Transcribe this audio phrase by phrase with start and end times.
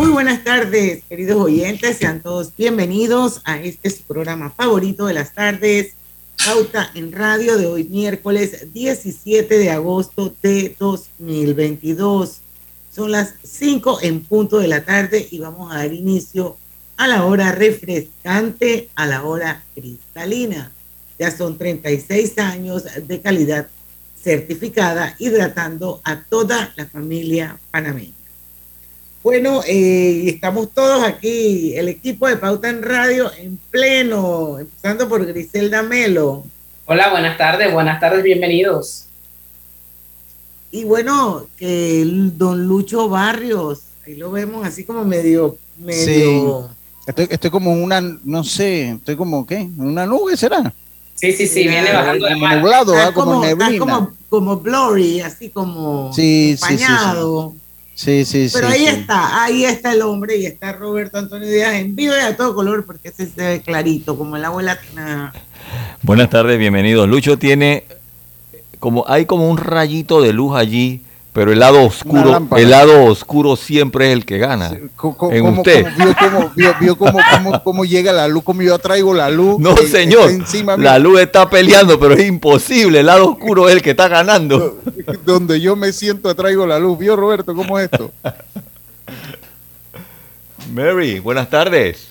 [0.00, 1.98] Muy buenas tardes, queridos oyentes.
[1.98, 5.92] Sean todos bienvenidos a este programa favorito de las tardes,
[6.42, 12.38] Pauta en Radio de hoy, miércoles 17 de agosto de 2022.
[12.90, 16.56] Son las 5 en punto de la tarde y vamos a dar inicio
[16.96, 20.72] a la hora refrescante, a la hora cristalina.
[21.18, 23.68] Ya son 36 años de calidad
[24.18, 28.19] certificada, hidratando a toda la familia panameña.
[29.22, 35.26] Bueno, eh, estamos todos aquí, el equipo de Pauta en Radio en pleno, empezando por
[35.26, 36.46] Griselda Melo.
[36.86, 39.04] Hola, buenas tardes, buenas tardes, bienvenidos.
[40.70, 46.70] Y bueno, que el don Lucho Barrios, ahí lo vemos así como medio, medio.
[47.06, 47.22] Sí.
[47.28, 49.68] Estoy, como una, no sé, estoy como, ¿qué?
[49.76, 50.72] ¿Una nube será?
[51.14, 54.10] Sí, sí, sí, viene bajando como nublado, está como, como, neblina.
[54.30, 57.59] como blurry, así como Sí, sí, sí, sí.
[58.00, 58.24] Empañado.
[58.24, 58.86] Sí, sí, Pero sí, ahí sí.
[58.86, 62.54] está, ahí está el hombre y está Roberto Antonio Díaz en vivo y a todo
[62.54, 65.32] color porque ese se ve clarito, como el agua latina.
[66.02, 67.08] Buenas tardes, bienvenidos.
[67.08, 67.84] Lucho tiene
[68.78, 71.02] como hay como un rayito de luz allí,
[71.32, 74.76] pero el lado oscuro, el lado oscuro siempre es el que gana.
[74.96, 75.86] Co- en usted.
[75.96, 79.58] vio cómo, vio, vio cómo, cómo- cómo llega la luz, cómo yo traigo la luz.
[79.60, 80.28] No, eh, señor.
[80.30, 83.00] está Encima mío, La luz está peleando, pero es imposible.
[83.00, 84.80] El lado oscuro es el que está ganando.
[85.24, 86.98] donde yo me siento traigo la luz.
[86.98, 88.10] ¿Vio Roberto cómo es esto?
[90.72, 92.08] Mary, buenas tardes.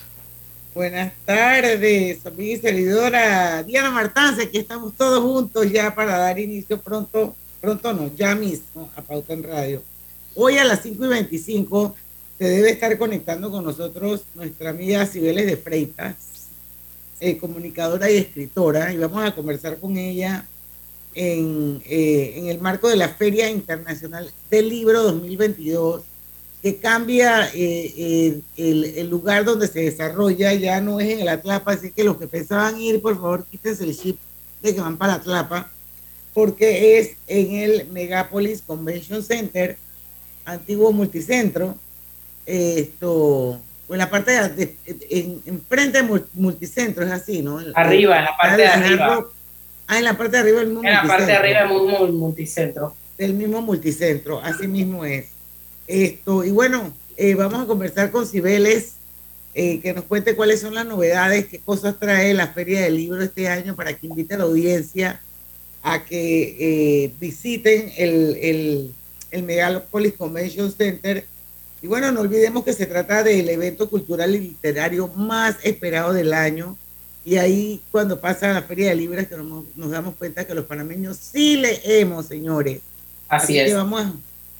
[0.74, 6.80] Buenas tardes, amiga y servidora Diana Martance, aquí estamos todos juntos ya para dar inicio
[6.80, 9.82] pronto, pronto no, ya mismo a Pauta en Radio.
[10.34, 11.94] Hoy a las 5 y 25
[12.38, 16.14] se debe estar conectando con nosotros nuestra amiga Cibeles de Freitas,
[17.20, 20.46] eh, comunicadora y escritora, y vamos a conversar con ella
[21.14, 26.02] en, eh, el marco de la Feria Internacional del Libro 2022
[26.62, 31.72] que cambia eh, el, el lugar donde se desarrolla, ya no es en el Atlapa,
[31.72, 34.18] así que los que pensaban ir, por favor, quítense el chip
[34.62, 35.70] de que van para Atlapa,
[36.34, 39.76] porque es en el Megapolis Convention Center,
[40.44, 41.76] antiguo multicentro,
[42.46, 43.60] esto, o
[43.90, 44.76] en la parte de,
[45.10, 47.58] en, en frente de mul- multicentro, es así, ¿no?
[47.74, 49.26] Arriba, en la parte de arriba.
[49.86, 52.94] Ah, en la parte de arriba del mismo En la parte de arriba muy multicentro.
[53.18, 55.26] del mismo multicentro, así mismo es.
[55.88, 58.92] Esto, y bueno, eh, vamos a conversar con Cibeles,
[59.54, 63.20] eh, que nos cuente cuáles son las novedades, qué cosas trae la Feria del Libro
[63.20, 65.20] este año para que invite a la audiencia
[65.82, 68.94] a que eh, visiten el, el,
[69.30, 71.24] el Megalopolis Convention Center.
[71.82, 76.32] Y bueno, no olvidemos que se trata del evento cultural y literario más esperado del
[76.32, 76.76] año.
[77.24, 80.66] Y ahí cuando pasa la Feria de Libros que nos, nos damos cuenta que los
[80.66, 82.80] panameños sí leemos, señores.
[83.28, 83.74] Así que es.
[83.74, 84.12] vamos a,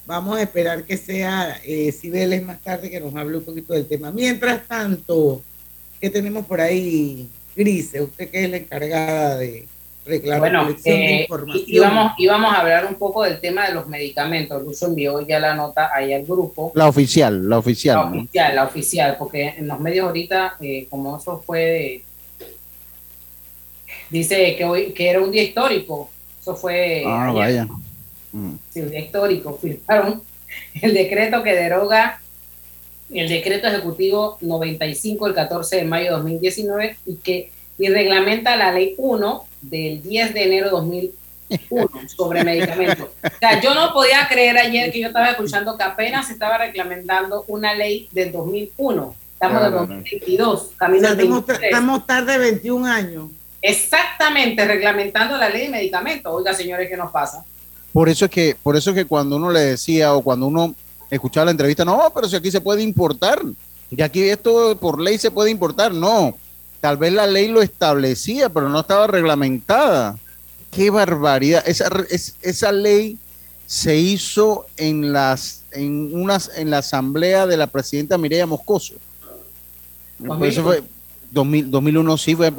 [0.07, 3.87] vamos a esperar que sea eh, Cibeles más tarde que nos hable un poquito del
[3.87, 4.11] tema.
[4.11, 5.43] Mientras tanto,
[6.01, 8.03] ¿qué tenemos por ahí, Grise?
[8.03, 9.67] Usted que es la encargada de
[10.39, 11.27] Bueno, eh,
[11.67, 14.63] íbamos, íbamos a hablar un poco del tema de los medicamentos.
[14.63, 16.73] Lucho envió ya la nota ahí al grupo.
[16.75, 17.97] La oficial, la oficial.
[17.97, 18.19] La ¿no?
[18.23, 22.05] oficial, la oficial, porque en los medios ahorita, eh, como eso fue de-
[24.11, 26.11] Dice que hoy que era un día histórico.
[26.41, 27.35] Eso fue Ah, ayer.
[27.39, 27.69] vaya.
[28.33, 28.53] Mm.
[28.73, 29.59] Sí, un día histórico.
[29.61, 30.23] Firmaron
[30.83, 32.21] el decreto que deroga
[33.13, 38.73] el decreto ejecutivo 95 del 14 de mayo de 2019 y que y reglamenta la
[38.73, 43.09] ley 1 del 10 de enero de 2001 sobre medicamentos.
[43.25, 46.59] O sea, yo no podía creer ayer que yo estaba escuchando que apenas se estaba
[46.59, 49.15] reglamentando una ley del 2001.
[49.33, 51.73] Estamos en Claro, 2022, O camino sea, al estamos, 23.
[51.73, 53.31] estamos tarde 21 años.
[53.63, 56.31] Exactamente, reglamentando la ley de medicamentos.
[56.35, 57.45] Oiga, señores, ¿qué nos pasa?
[57.95, 60.75] Por eso es que, por eso es que cuando uno le decía o cuando uno
[61.11, 63.41] escuchaba la entrevista, no, pero si aquí se puede importar,
[63.91, 66.37] y aquí esto por ley se puede importar, no,
[66.81, 70.17] tal vez la ley lo establecía, pero no estaba reglamentada.
[70.71, 71.63] Qué barbaridad.
[71.67, 73.19] Esa, es- esa ley
[73.67, 78.95] se hizo en las en unas en la asamblea de la presidenta Mireya Moscoso.
[80.27, 80.83] Por eso fue
[81.31, 82.53] 2000 2001 sí fue,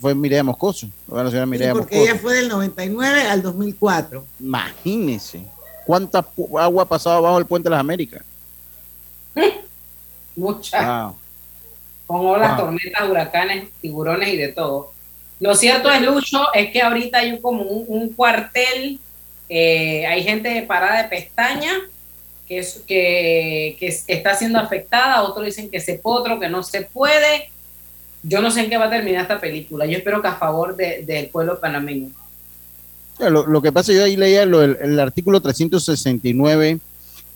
[0.00, 2.02] fue Mireya Moscoso, fue la señora Sí, porque Moscoso.
[2.02, 4.24] ella fue del 99 al 2004.
[4.40, 5.46] Imagínese
[5.86, 6.26] cuánta
[6.60, 8.22] agua pasaba bajo el puente de las Américas.
[10.36, 11.02] Mucha.
[11.06, 11.16] Wow.
[12.08, 12.64] Con olas, Wow.
[12.66, 14.92] tormentas, huracanes, tiburones y de todo.
[15.38, 18.98] Lo cierto es, Lucho, es que ahorita hay un- como un, un cuartel,
[19.48, 21.72] eh, hay gente parada de pestaña
[22.48, 26.48] que, es, que, que es- está siendo afectada, otros dicen que se puede, otro que
[26.48, 27.50] no se puede.
[28.24, 29.86] Yo no sé en qué va a terminar esta película.
[29.86, 32.08] Yo espero que a favor de- del pueblo panameño.
[33.20, 36.78] Lo, lo que pasa, yo ahí leía lo- el, el artículo 369,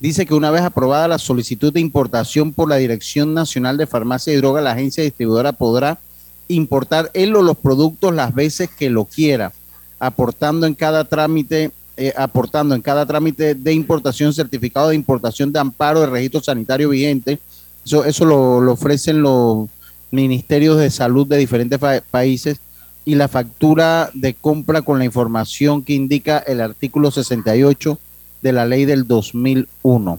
[0.02, 4.32] dice que una vez aprobada la solicitud de importación por la Dirección Nacional de Farmacia
[4.32, 6.00] y Droga, la agencia distribuidora podrá
[6.48, 9.52] importar él o los productos las veces que lo quiera,
[10.00, 15.60] aportando en cada trámite, eh, aportando en cada trámite de importación certificado de importación de
[15.60, 17.38] amparo de registro sanitario vigente.
[17.86, 19.68] Eso, eso lo, ofrecen los
[20.10, 21.78] ministerios de salud de diferentes
[22.10, 22.58] países
[23.04, 28.00] y la factura de compra con la información que indica el artículo 68
[28.42, 30.18] de la ley del 2001.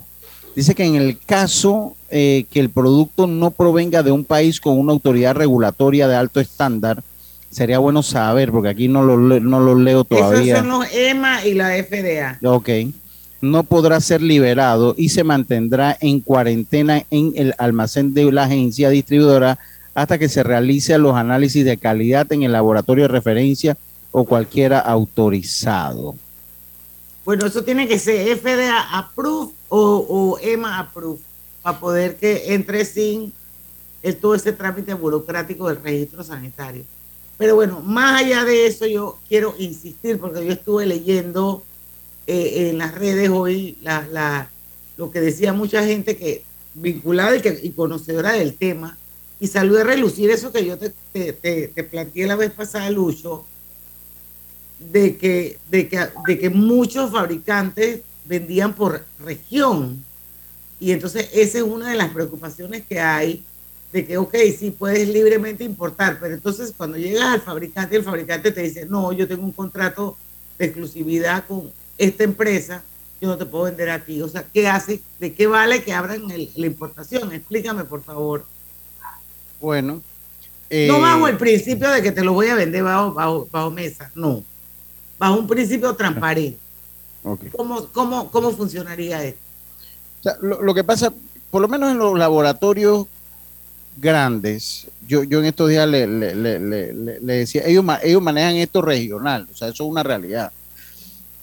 [0.56, 4.78] Dice que en el caso eh, que el producto no provenga de un país con
[4.78, 7.04] una autoridad regulatoria de alto estándar,
[7.50, 10.58] sería bueno saber, porque aquí no lo, no lo leo Esos todavía.
[10.58, 12.40] son los EMA y la FDA.
[12.44, 12.70] Ok.
[13.42, 18.90] No podrá ser liberado y se mantendrá en cuarentena en el almacén de la agencia
[18.90, 19.60] distribuidora
[19.96, 23.78] hasta que se realicen los análisis de calidad en el laboratorio de referencia
[24.12, 26.16] o cualquiera autorizado.
[27.26, 29.80] Bueno, eso tiene que ser FDA approved o,
[30.10, 31.22] o EMA approved
[31.62, 33.32] para poder que entre sin
[34.20, 36.84] todo ese trámite burocrático del registro sanitario.
[37.38, 41.64] Pero bueno, más allá de eso, yo quiero insistir porque yo estuve leyendo
[42.28, 43.78] eh, en las redes hoy
[44.98, 46.44] lo que decía mucha gente que
[46.74, 48.98] vinculada y, que, y conocedora del tema
[49.40, 52.90] y salió a relucir eso que yo te, te, te- te planteé la vez pasada,
[52.90, 53.46] Lucho,
[54.92, 60.04] de que, de que, de que muchos fabricantes vendían por región.
[60.80, 63.44] Y entonces esa es una de las preocupaciones que hay,
[63.92, 68.52] de que, ok, sí puedes libremente importar, pero entonces cuando llegas al fabricante, el fabricante
[68.52, 70.18] te dice, no, yo tengo un contrato
[70.58, 72.84] de exclusividad con esta empresa,
[73.22, 74.22] yo no te puedo vender a ti.
[74.22, 75.00] O sea, ¿qué hace?
[75.20, 77.32] ¿De qué vale que abran el- la importación?
[77.32, 78.46] Explícame, por favor.
[79.62, 80.02] Bueno.
[80.70, 83.70] No eh, bajo el principio de que te lo voy a vender bajo, bajo, bajo
[83.72, 84.44] mesa, no.
[85.24, 86.58] Bajo un principio transparente.
[87.56, 89.40] ¿Cómo, cómo, cómo funcionaría esto?
[90.20, 91.14] O sea, lo, lo que pasa,
[91.50, 93.06] por lo menos en los laboratorios
[93.96, 98.82] grandes, yo, yo en estos días le, le- le- le- decía, ellos, ellos manejan esto
[98.82, 100.52] regional, o sea, eso es una realidad.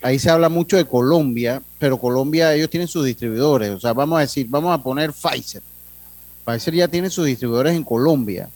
[0.03, 4.19] Ahí se habla mucho de Colombia, pero Colombia, ellos tienen sus distribuidores, o sea, vamos
[4.19, 5.63] a decir, vamos a poner Pfizer.
[6.45, 8.51] Pfizer ya tiene sus distribuidores en Colombia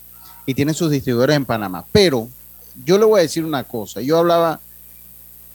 [0.45, 2.29] y tiene sus distribuidores en Panamá, pero
[2.85, 4.61] yo le voy a decir una cosa, yo hablaba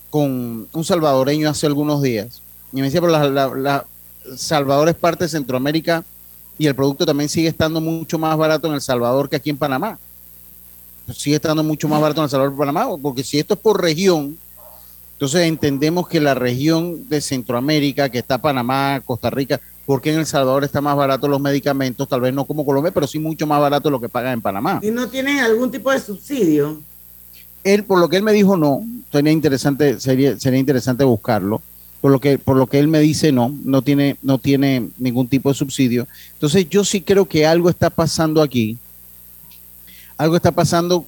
[0.09, 2.41] con un salvadoreño hace algunos días
[2.73, 3.85] y me decía, pero la, la-
[4.35, 6.03] Salvador es parte de Centroamérica
[6.57, 9.57] y el producto también sigue estando mucho más barato en El Salvador que aquí en
[9.57, 9.97] Panamá.
[11.15, 14.37] Sigue estando mucho más barato en El Salvador Panamá, porque si esto es por región,
[15.13, 20.27] entonces entendemos que la región de Centroamérica, que está Panamá, Costa Rica, porque en El
[20.27, 23.59] Salvador está más barato los medicamentos, tal vez no como Colombia, pero sí mucho más
[23.59, 24.79] barato lo que pagan en Panamá.
[24.83, 26.81] ¿Y no tienen algún tipo de subsidio?
[27.63, 31.61] Él, por lo que él me dijo, no, sería interesante, sería, sería interesante buscarlo.
[32.01, 35.27] Por lo que, por lo que él me dice, no, no tiene, no tiene ningún
[35.27, 36.07] tipo de subsidio.
[36.33, 38.77] Entonces, yo sí creo que algo está pasando aquí.
[40.17, 41.05] Algo está pasando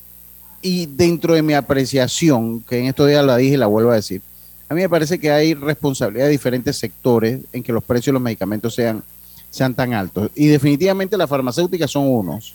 [0.62, 3.96] y dentro de mi apreciación, que en estos días la dije y la vuelvo a
[3.96, 4.22] decir,
[4.70, 8.13] a mí me parece que hay responsabilidad de diferentes sectores en que los precios de
[8.13, 9.01] los medicamentos sean,
[9.50, 10.29] sean tan altos.
[10.36, 12.53] Y definitivamente las farmacéuticas son unos.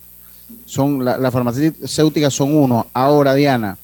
[0.64, 2.86] Son, la- las farmacéuticas son uno.
[2.92, 3.76] Ahora, Diana,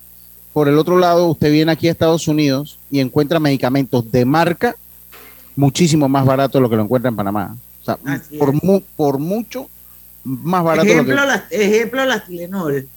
[0.52, 4.74] por el otro lado, usted viene aquí a Estados Unidos y encuentra medicamentos de marca
[5.56, 7.56] muchísimo más barato de lo que lo encuentra en Panamá.
[7.80, 7.98] O sea,
[8.38, 9.68] por, mu- por mucho
[10.24, 12.88] más barato de lo que Ejemplo, las, ejemplo, las Tilenol.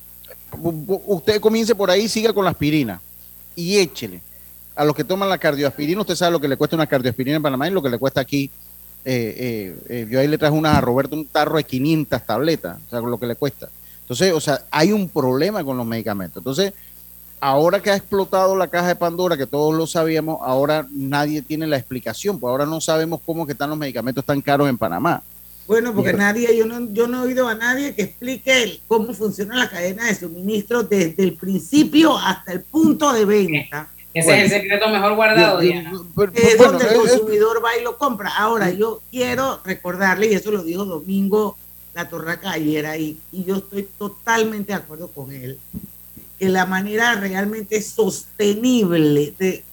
[1.07, 3.01] Usted comience por ahí, siga con la aspirina
[3.55, 4.21] y échele.
[4.75, 7.41] A los que toman la cardioaspirina, usted sabe lo que le cuesta una cardioaspirina en
[7.43, 8.50] Panamá y lo que le cuesta aquí.
[9.07, 12.77] Eh, eh, eh, yo ahí le traje una a Roberto, un tarro de 500 tabletas,
[12.88, 13.69] o sea, lo que le cuesta.
[14.01, 16.38] Entonces, o sea, hay un problema con los medicamentos.
[16.41, 16.74] Entonces,
[17.39, 21.67] ahora que ha explotado la caja de Pandora, que todos lo sabíamos, ahora nadie tiene
[21.67, 25.21] la explicación, pues ahora no sabemos cómo que están los medicamentos tan caros en Panamá.
[25.67, 29.55] Bueno, porque nadie, yo no, yo no he oído a nadie que explique cómo funciona
[29.55, 33.89] la cadena de suministro desde el principio hasta el punto de venta.
[34.13, 35.91] Ese es el secreto mejor guardado, Diana.
[36.33, 38.29] es donde el consumidor va y lo compra.
[38.37, 41.57] Ahora, yo quiero recordarle, y eso lo dijo Domingo
[41.93, 45.59] La Torraca ayer ahí, y yo estoy totalmente de acuerdo con él,
[46.39, 49.63] que la manera realmente sostenible de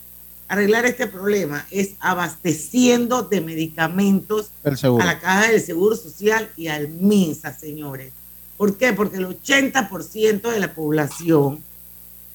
[0.48, 6.88] arreglar este problema es abasteciendo de medicamentos a la caja del Seguro Social y al
[6.88, 8.12] MINSA, señores.
[8.56, 8.92] ¿Por qué?
[8.92, 11.62] Porque el 80% de la población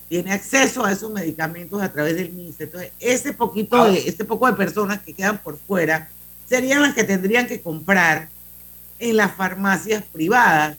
[0.09, 2.63] tiene acceso a esos medicamentos a través del MINSA.
[2.63, 6.09] Entonces, ese poquito de, este poco de personas que quedan por fuera
[6.49, 8.29] serían las que tendrían que comprar
[8.99, 10.77] en las farmacias privadas.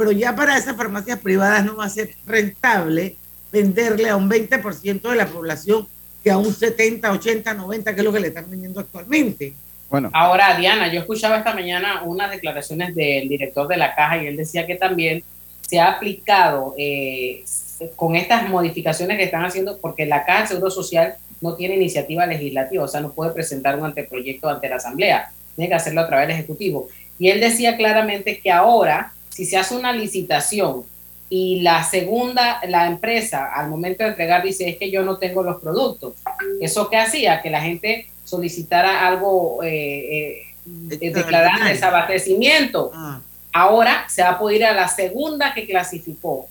[0.00, 3.16] Pero ya para esas farmacias privadas no va a ser rentable
[3.52, 5.86] venderle a un 20% de la población
[6.24, 9.52] que a un 70, 80, 90, que es lo que le están vendiendo actualmente.
[9.90, 10.08] Bueno.
[10.14, 14.38] Ahora, Diana, yo escuchaba esta mañana unas declaraciones del director de la caja y él
[14.38, 15.22] decía que también
[15.60, 17.44] se ha aplicado eh,
[17.94, 22.24] con estas modificaciones que están haciendo, porque la caja de Seguro Social no tiene iniciativa
[22.24, 26.06] legislativa, o sea, no puede presentar un anteproyecto ante la Asamblea, tiene que hacerlo a
[26.06, 26.88] través del Ejecutivo.
[27.18, 30.84] Y él decía claramente que ahora, si se hace una licitación
[31.32, 35.44] y la segunda, la empresa al momento de entregar dice es que yo no tengo
[35.44, 36.14] los productos.
[36.60, 37.40] ¿Eso qué hacía?
[37.40, 42.90] Que la gente solicitara algo, eh, eh, declarar desabastecimiento.
[42.92, 43.20] Ah.
[43.52, 46.48] Ahora se va a poder ir a la segunda que clasificó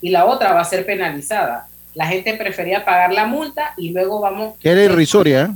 [0.00, 1.66] y la otra va a ser penalizada.
[1.94, 4.54] La gente prefería pagar la multa y luego vamos...
[4.60, 5.42] Que era irrisoria.
[5.42, 5.48] ¿eh?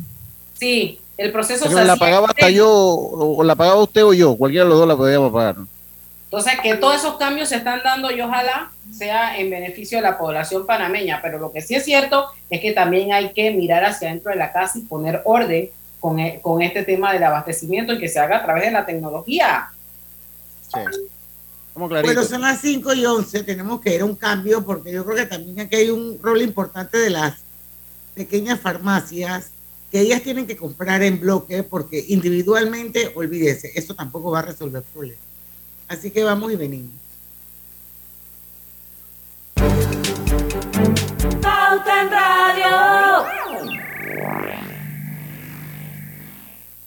[0.58, 1.68] Sí, el proceso...
[1.68, 4.88] se la pagaba hasta yo, o la pagaba usted o yo, cualquiera de los dos
[4.88, 5.56] la podíamos pagar.
[6.36, 10.18] Entonces, que todos esos cambios se están dando y ojalá sea en beneficio de la
[10.18, 14.08] población panameña, pero lo que sí es cierto es que también hay que mirar hacia
[14.08, 18.00] dentro de la casa y poner orden con, e, con este tema del abastecimiento y
[18.00, 19.68] que se haga a través de la tecnología.
[20.74, 20.80] Sí.
[21.76, 25.16] Bueno, son las 5 y 11, tenemos que ir a un cambio porque yo creo
[25.16, 27.34] que también aquí hay un rol importante de las
[28.12, 29.52] pequeñas farmacias
[29.92, 34.82] que ellas tienen que comprar en bloque porque individualmente, olvídese, eso tampoco va a resolver
[34.82, 35.23] el problema.
[35.88, 36.92] Así que vamos y venimos.
[41.40, 43.24] Pauta en Radio.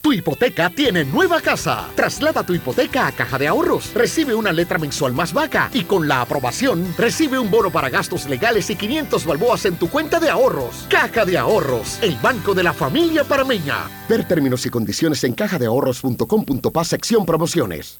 [0.08, 1.90] Tu hipoteca tiene nueva casa.
[1.94, 3.94] Traslada tu hipoteca a Caja de Ahorros.
[3.94, 8.26] Recibe una letra mensual más vaca y con la aprobación recibe un bono para gastos
[8.30, 10.86] legales y 500 balboas en tu cuenta de ahorros.
[10.90, 13.90] Caja de Ahorros, el banco de la familia parameña.
[14.08, 18.00] Ver términos y condiciones en cajadeahorros.com.pa sección promociones.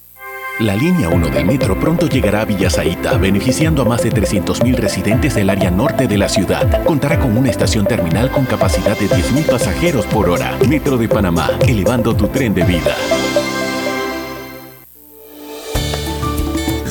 [0.59, 5.33] La línea 1 del metro pronto llegará a Villasaita, beneficiando a más de 300.000 residentes
[5.33, 6.83] del área norte de la ciudad.
[6.83, 10.57] Contará con una estación terminal con capacidad de 10.000 pasajeros por hora.
[10.67, 12.95] Metro de Panamá, elevando tu tren de vida.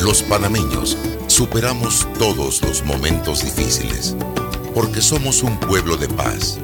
[0.03, 0.99] Los panameños
[1.29, 4.17] superamos todos los momentos difíciles,
[4.75, 6.59] porque somos un pueblo de paz,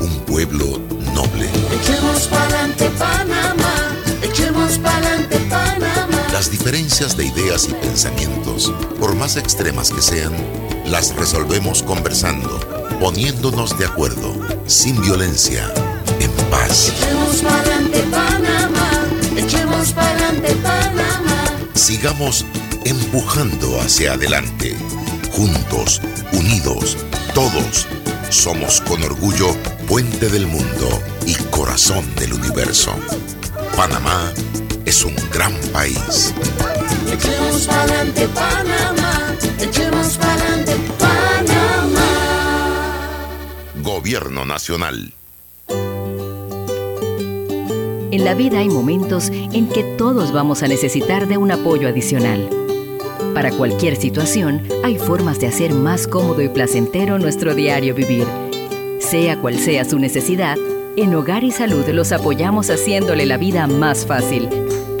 [0.00, 0.78] un pueblo
[1.12, 1.48] noble.
[1.80, 3.61] Echemos pa'lante Panamá,
[6.72, 10.32] diferencias de ideas y pensamientos, por más extremas que sean,
[10.86, 12.48] las resolvemos conversando,
[12.98, 14.34] poniéndonos de acuerdo,
[14.66, 15.70] sin violencia,
[16.18, 16.88] en paz.
[16.88, 21.44] Echemos pa'lante Panamá, echemos pa'lante Panamá.
[21.74, 22.46] Sigamos
[22.86, 24.74] empujando hacia adelante,
[25.30, 26.00] juntos,
[26.32, 26.96] unidos,
[27.34, 27.86] todos.
[28.30, 29.54] Somos con orgullo
[29.86, 32.94] puente del mundo y corazón del universo.
[33.76, 34.32] Panamá
[34.84, 36.34] es un gran país.
[37.12, 42.08] Echemos pa'lante Panamá, echemos pa'lante Panamá.
[43.82, 45.12] Gobierno Nacional.
[48.10, 52.48] En la vida hay momentos en que todos vamos a necesitar de un apoyo adicional.
[53.34, 58.26] Para cualquier situación, hay formas de hacer más cómodo y placentero nuestro diario vivir.
[59.00, 60.58] Sea cual sea su necesidad,
[60.96, 64.46] en Hogar y Salud los apoyamos haciéndole la vida más fácil,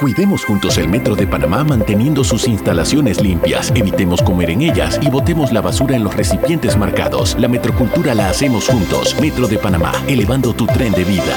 [0.00, 5.08] Cuidemos juntos el Metro de Panamá manteniendo sus instalaciones limpias, evitemos comer en ellas y
[5.08, 7.34] botemos la basura en los recipientes marcados.
[7.38, 9.16] La metrocultura la hacemos juntos.
[9.22, 11.34] Metro de Panamá, elevando tu tren de vida.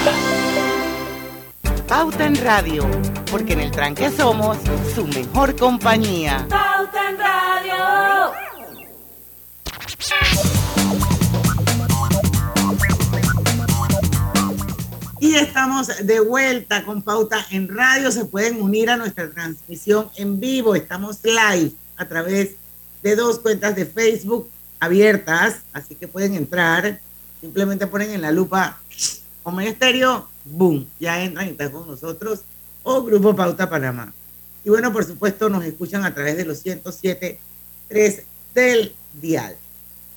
[1.88, 2.86] Pauta en Radio,
[3.32, 4.58] porque en el tranque somos
[4.94, 6.46] su mejor compañía.
[6.50, 8.39] Pauta en Radio.
[15.21, 18.09] Y estamos de vuelta con Pauta en Radio.
[18.09, 20.75] Se pueden unir a nuestra transmisión en vivo.
[20.75, 22.51] Estamos live a través
[23.03, 24.49] de dos cuentas de Facebook
[24.79, 27.01] abiertas, así que pueden entrar.
[27.41, 28.79] Simplemente ponen en la lupa
[29.43, 32.43] como estéreo, boom, ya entran y están con nosotros.
[32.83, 34.13] O Grupo Pauta Panamá.
[34.63, 38.23] Y bueno, por supuesto, nos escuchan a través de los 107.3
[38.53, 39.57] del dial.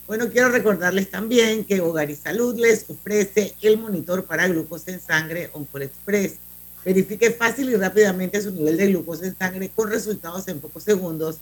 [0.05, 4.99] Bueno, quiero recordarles también que Hogar y Salud les ofrece el monitor para glucosa en
[4.99, 6.35] sangre Oncol Express.
[6.83, 11.37] Verifique fácil y rápidamente su nivel de glucosa en sangre con resultados en pocos segundos,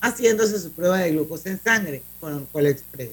[0.00, 3.10] haciéndose su prueba de glucosa en sangre con Oncol Express.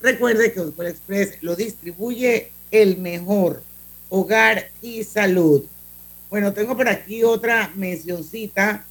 [0.00, 3.62] Recuerde que Oncol Express lo distribuye el mejor
[4.08, 5.64] Hogar y Salud.
[6.30, 8.84] Bueno, tengo por aquí otra mencioncita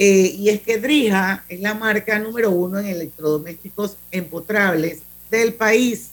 [0.00, 6.10] eh, y es que Drija es la marca número uno en electrodomésticos empotrables del país.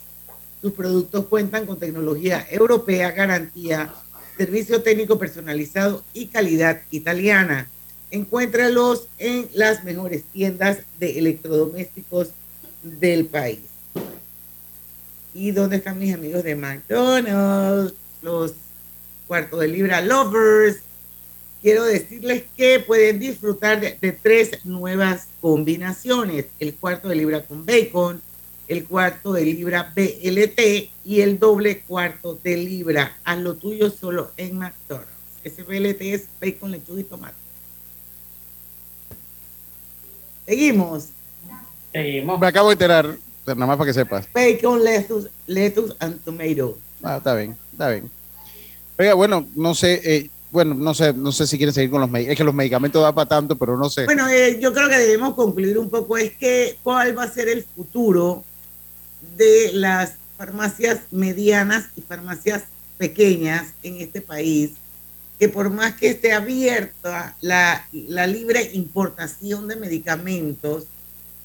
[0.59, 3.93] Sus productos cuentan con tecnología europea, garantía,
[4.39, 7.69] servicio técnico personalizado y calidad italiana.
[8.09, 12.29] Encuéntralos en las mejores tiendas de electrodomésticos
[12.81, 13.59] del país.
[15.31, 17.93] ¿Y dónde están mis amigos de McDonald's?
[18.23, 18.55] Los
[19.27, 20.79] cuarto de libra lovers
[21.65, 27.65] quiero decirles que pueden disfrutar de, de, tres nuevas combinaciones, el cuarto de libra con
[27.65, 28.21] bacon,
[28.67, 33.17] el cuarto de libra BLT y el doble cuarto de libra.
[33.23, 35.09] Haz lo tuyo solo en McDonald's.
[35.43, 37.35] Ese BLT es bacon, lechuga y tomate.
[40.45, 41.07] Seguimos.
[41.91, 42.39] Seguimos.
[42.39, 44.27] Me acabo de enterar, pero nada más para que sepas.
[44.31, 46.77] Bacon, lettuce, lettuce and tomato.
[47.01, 48.11] Ah, está bien, está bien.
[48.99, 52.09] Oiga, bueno, no sé, eh, bueno, no sé, no sé si quieren seguir con los
[52.09, 52.31] medicamentos.
[52.31, 54.05] Es que los medicamentos dan para tanto, pero no sé.
[54.05, 57.49] Bueno, eh, yo creo que debemos concluir un poco es que cuál va a ser
[57.49, 58.43] el futuro
[59.37, 62.63] de las farmacias medianas y farmacias
[62.97, 64.71] pequeñas en este país,
[65.37, 70.85] que por más que esté abierta la, la libre importación de medicamentos,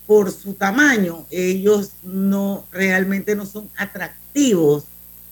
[0.06, 4.84] por su tamaño, ellos no realmente no son atractivos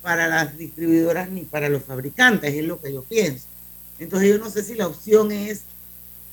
[0.03, 3.47] para las distribuidoras ni para los fabricantes, es lo que yo pienso.
[3.99, 5.63] Entonces yo no sé si la opción es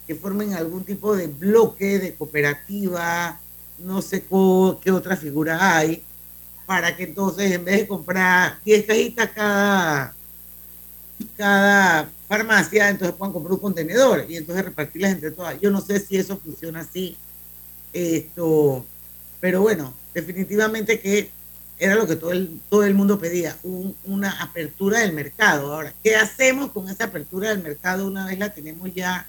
[0.08, 3.39] que formen algún tipo de bloque de cooperativa,
[3.80, 4.23] no sé
[4.82, 6.04] qué otra figura hay,
[6.65, 10.15] para que entonces en vez de comprar 10 cajitas cada,
[11.36, 15.60] cada farmacia, entonces puedan comprar un contenedor y entonces repartirlas entre todas.
[15.60, 17.17] Yo no sé si eso funciona así,
[17.93, 18.86] esto,
[19.39, 21.32] pero bueno, definitivamente que
[21.78, 25.74] era lo que todo el, todo el mundo pedía, un- una apertura del mercado.
[25.74, 29.28] Ahora, ¿qué hacemos con esa apertura del mercado una vez la tenemos ya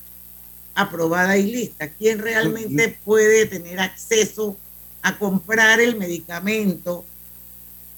[0.75, 1.89] aprobada y lista?
[1.89, 4.57] ¿Quién realmente puede tener acceso
[5.03, 7.05] a comprar el medicamento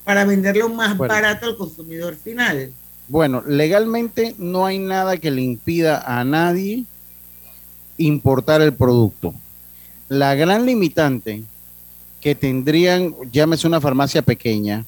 [0.05, 1.13] para venderlo más Bueno.
[1.13, 2.73] barato al consumidor final?
[3.09, 6.85] Bueno, legalmente no hay nada que le impida a nadie
[7.97, 9.35] importar el producto.
[10.09, 11.43] La gran limitante
[12.29, 14.85] que tendrían, llámese una farmacia pequeña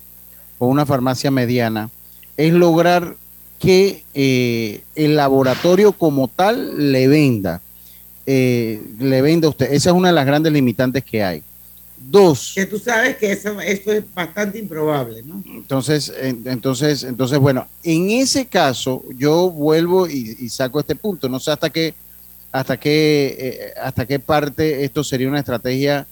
[0.58, 1.88] o una farmacia mediana,
[2.36, 3.16] es lograr
[3.58, 7.62] que eh, el laboratorio como tal le venda.
[8.26, 9.72] eh, le venda a usted.
[9.72, 11.42] Esa es una de las grandes limitantes que hay.
[11.98, 12.52] Dos.
[12.54, 15.42] Que tú sabes que eso, esto es bastante improbable, ¿no?
[15.46, 21.26] Entonces, en- entonces, entonces, bueno, en ese caso, yo vuelvo y, y saco este punto.
[21.28, 21.94] No sé hasta qué,
[22.52, 26.06] hasta qué, eh, hasta qué parte esto sería una estrategia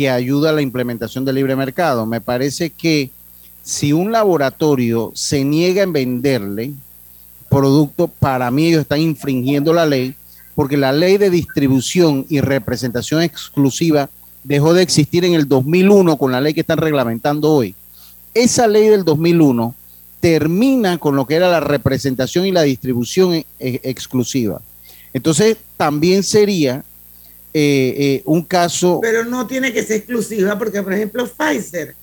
[0.00, 2.06] que ayuda a la implementación del libre mercado.
[2.06, 3.10] Me parece que
[3.62, 6.72] si un laboratorio se niega en venderle
[7.50, 10.14] producto, para mí ellos están infringiendo la ley,
[10.54, 14.08] porque la ley de distribución y representación exclusiva
[14.42, 17.74] dejó de existir en el 2001 con la ley que están reglamentando hoy.
[18.32, 19.74] Esa ley del 2001
[20.20, 24.62] termina con lo que era la representación y la distribución eh, eh, exclusiva.
[25.12, 26.84] Entonces, también sería
[27.52, 28.98] eh, eh, un caso...
[29.02, 31.94] Pero no tiene que ser exclusiva porque, por ejemplo, Pfizer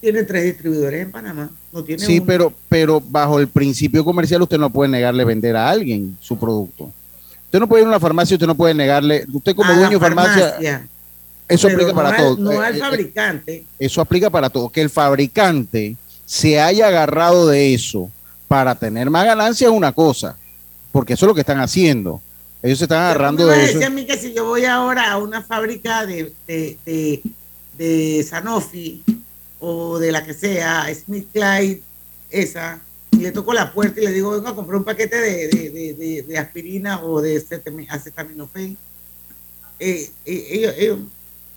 [0.00, 1.50] tiene tres distribuidores en Panamá.
[1.72, 2.26] No tiene Sí, uno.
[2.26, 6.90] pero, pero bajo el principio comercial usted no puede negarle vender a alguien su producto.
[7.44, 9.98] Usted no puede ir a una farmacia, usted no puede negarle, usted como A dueño
[9.98, 10.86] de farmacia, farmacia,
[11.48, 12.36] eso pero aplica no para al- todo.
[12.38, 13.64] No Eh, al eh, fabricante.
[13.78, 14.68] eso aplica para todo.
[14.68, 18.10] Que el fabricante se haya agarrado de eso
[18.48, 20.36] para tener más ganancia es una cosa,
[20.92, 22.20] porque eso es lo que están haciendo.
[22.66, 23.86] Ellos se están agarrando a de eso.
[23.86, 27.22] a mí que si yo voy ahora a una fábrica de, de, de,
[27.78, 29.02] de Sanofi
[29.60, 31.80] o de la que sea, Smith Clyde,
[32.30, 32.80] esa,
[33.12, 35.70] y le toco la puerta y le digo, vengo a comprar un paquete de, de,
[35.70, 38.76] de, de- de aspirina o de acetami- acetaminofén,
[39.78, 40.98] eh, eh, ellos, ellos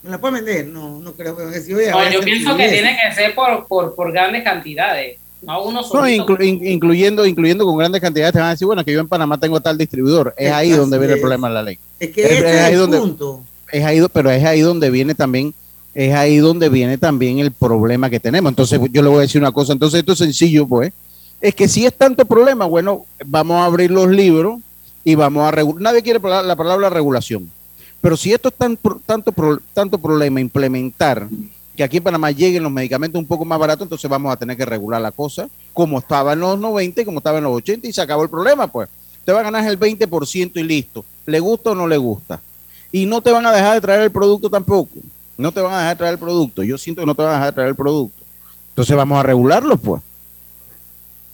[0.03, 2.21] me la pueden vender, no, no creo que van a decir, oye, No, ahora yo
[2.21, 6.25] pienso que tiene que ser por, por, por grandes cantidades, no uno No, solito.
[6.27, 9.07] inclu- in- incluyendo, incluyendo con grandes cantidades, te van a decir, bueno, que yo en
[9.07, 10.33] Panamá tengo tal distribuidor.
[10.37, 11.79] Es ahí donde viene el problema de la ley.
[11.99, 13.41] Es que Es- ese es es ahí el donde- punto.
[13.71, 15.53] es ahí, pero es ahí donde viene también,
[15.93, 18.49] es ahí donde viene también el problema que tenemos.
[18.51, 19.73] Entonces, yo le voy a decir una cosa.
[19.73, 20.91] Entonces, esto es sencillo, pues.
[21.41, 24.59] Es que si es tanto problema, bueno, vamos a abrir los libros
[25.05, 25.81] y vamos a regular.
[25.81, 27.49] Nadie quiere la palabra regulación.
[28.01, 29.33] Pero si esto es tan, tanto,
[29.73, 31.27] tanto problema implementar
[31.79, 34.57] que aquí en Panamá lleguen los medicamentos un poco más baratos, entonces vamos a tener
[34.57, 37.87] que regular la cosa como estaba en los 90 y como estaba en los 80
[37.87, 38.89] y se acabó el problema, pues.
[39.23, 41.05] Te va a ganar el 20% y listo.
[41.25, 42.41] ¿Le gusta o no le gusta?
[42.91, 44.97] y no te van a dejar de traer el producto tampoco.
[45.37, 46.63] No te van a dejar de traer el producto.
[46.63, 48.23] Yo siento que no te van a dejar de traer el producto.
[48.69, 50.01] Entonces vamos a regularlo, pues.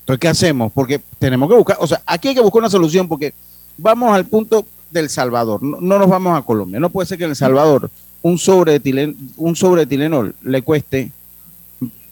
[0.01, 0.71] Entonces, ¿qué hacemos?
[0.71, 3.33] Porque tenemos que buscar, o sea, aquí hay que buscar una solución porque
[3.77, 5.63] vamos al punto del Salvador.
[5.63, 6.79] No, no nos vamos a Colombia.
[6.79, 7.89] No puede ser que en El Salvador
[8.25, 11.11] un sobre de tilen- un sobre de Tilenol le cueste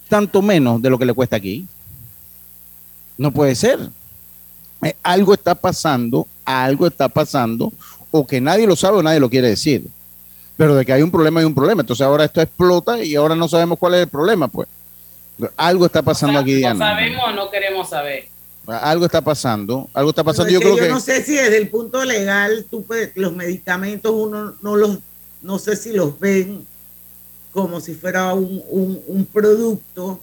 [0.07, 1.65] tanto menos de lo que le cuesta aquí.
[3.17, 3.79] No puede ser.
[4.83, 7.73] Eh, algo está pasando, algo está pasando,
[8.11, 9.87] o que nadie lo sabe o nadie lo quiere decir.
[10.55, 11.81] Pero de que hay un problema, hay un problema.
[11.81, 14.67] Entonces ahora esto explota y ahora no sabemos cuál es el problema, pues.
[15.57, 16.79] Algo está pasando aquí, no Diana.
[16.91, 18.27] sabemos o no queremos saber.
[18.67, 20.51] Algo está pasando, algo está pasando.
[20.51, 24.11] Yo creo yo que no sé si desde el punto legal tú puedes- los medicamentos
[24.13, 24.99] uno no los
[25.43, 26.65] no sé si los ven
[27.51, 30.19] como si fuera un, un- un producto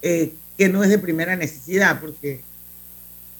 [0.00, 2.40] eh, que no es de primera necesidad porque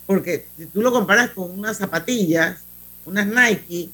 [0.06, 2.58] porque si tú lo comparas con unas zapatillas
[3.04, 3.88] unas Nike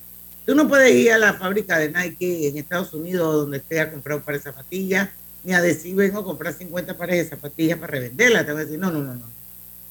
[0.44, 3.90] tú no puedes ir a la fábrica de Nike en Estados Unidos donde esté a
[3.90, 5.08] comprar un par de zapatillas
[5.44, 8.64] ni a decir vengo a comprar 50 pares de zapatillas para revenderlas te van a
[8.64, 9.26] decir no no no no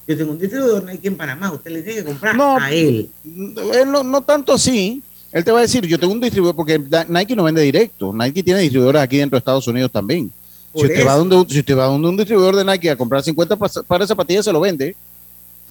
[0.06, 3.08] yo tengo un distribuidor Nike en Panamá, usted le tiene que comprar No, a él
[3.24, 5.00] no, no tanto así.
[5.32, 8.12] Él te va a decir, yo tengo un distribuidor, porque Nike no vende directo.
[8.12, 10.30] Nike tiene distribuidores aquí dentro de Estados Unidos también.
[10.74, 13.22] Si usted, va donde, un- si usted va donde un distribuidor de Nike a comprar
[13.22, 14.94] 50 pas- pares de zapatillas, se lo vende.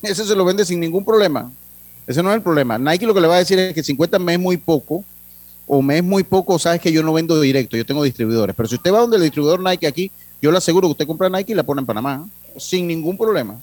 [0.01, 1.51] Ese se lo vende sin ningún problema.
[2.07, 2.77] Ese no es el problema.
[2.77, 5.03] Nike lo que le va a decir es que 50 me es muy poco,
[5.67, 8.55] o me es muy poco, sabes que yo no vendo directo, yo tengo distribuidores.
[8.55, 11.29] Pero si usted va donde el distribuidor Nike aquí, yo le aseguro que usted compra
[11.29, 13.59] Nike y la pone en Panamá, sin ningún problema.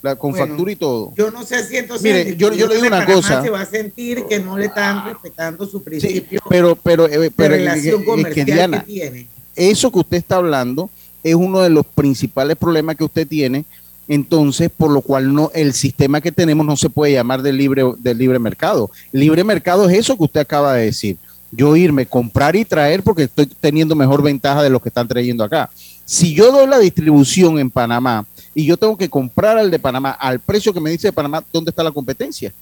[0.00, 1.12] La, con Bueno, factura y todo.
[1.16, 3.42] Yo no sé si entonces Mire, yo- yo le digo de una Panamá cosa.
[3.42, 7.54] se va a sentir que no le están respetando su principio Pero, pero, eh, pero
[7.54, 9.26] de relación eh, eh, que Diana, que tiene.
[9.56, 10.88] eso que usted está hablando
[11.24, 13.64] es uno de los principales problemas que usted tiene.
[14.06, 17.82] Entonces, por lo cual no el sistema que tenemos no se puede llamar de libre
[17.98, 18.90] del libre mercado.
[19.12, 21.16] Libre mercado es eso que usted acaba de decir.
[21.50, 25.42] Yo irme, comprar y traer porque estoy teniendo mejor ventaja de lo que están trayendo
[25.44, 25.68] acá.
[26.04, 30.10] Si yo doy la distribución en Panamá y yo tengo que comprar al de Panamá
[30.10, 32.52] al precio que me dice de Panamá, ¿dónde está la competencia?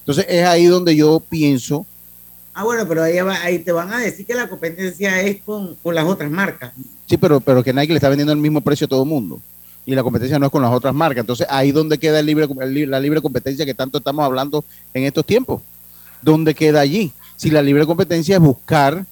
[0.00, 1.84] Entonces es ahí donde yo pienso
[2.54, 5.76] Ah, bueno, pero ahí, va- ahí te van a decir que la competencia es con,
[5.76, 6.72] con las otras marcas.
[7.06, 9.40] Sí, pero, pero que Nike le está vendiendo el mismo precio a todo el mundo.
[9.86, 11.20] Y la competencia no es con las otras marcas.
[11.20, 15.04] Entonces, ahí donde queda el libre, el la libre competencia que tanto estamos hablando en
[15.04, 15.62] estos tiempos.
[16.20, 17.12] ¿Dónde queda allí?
[17.36, 19.06] Si la libre competencia es buscar,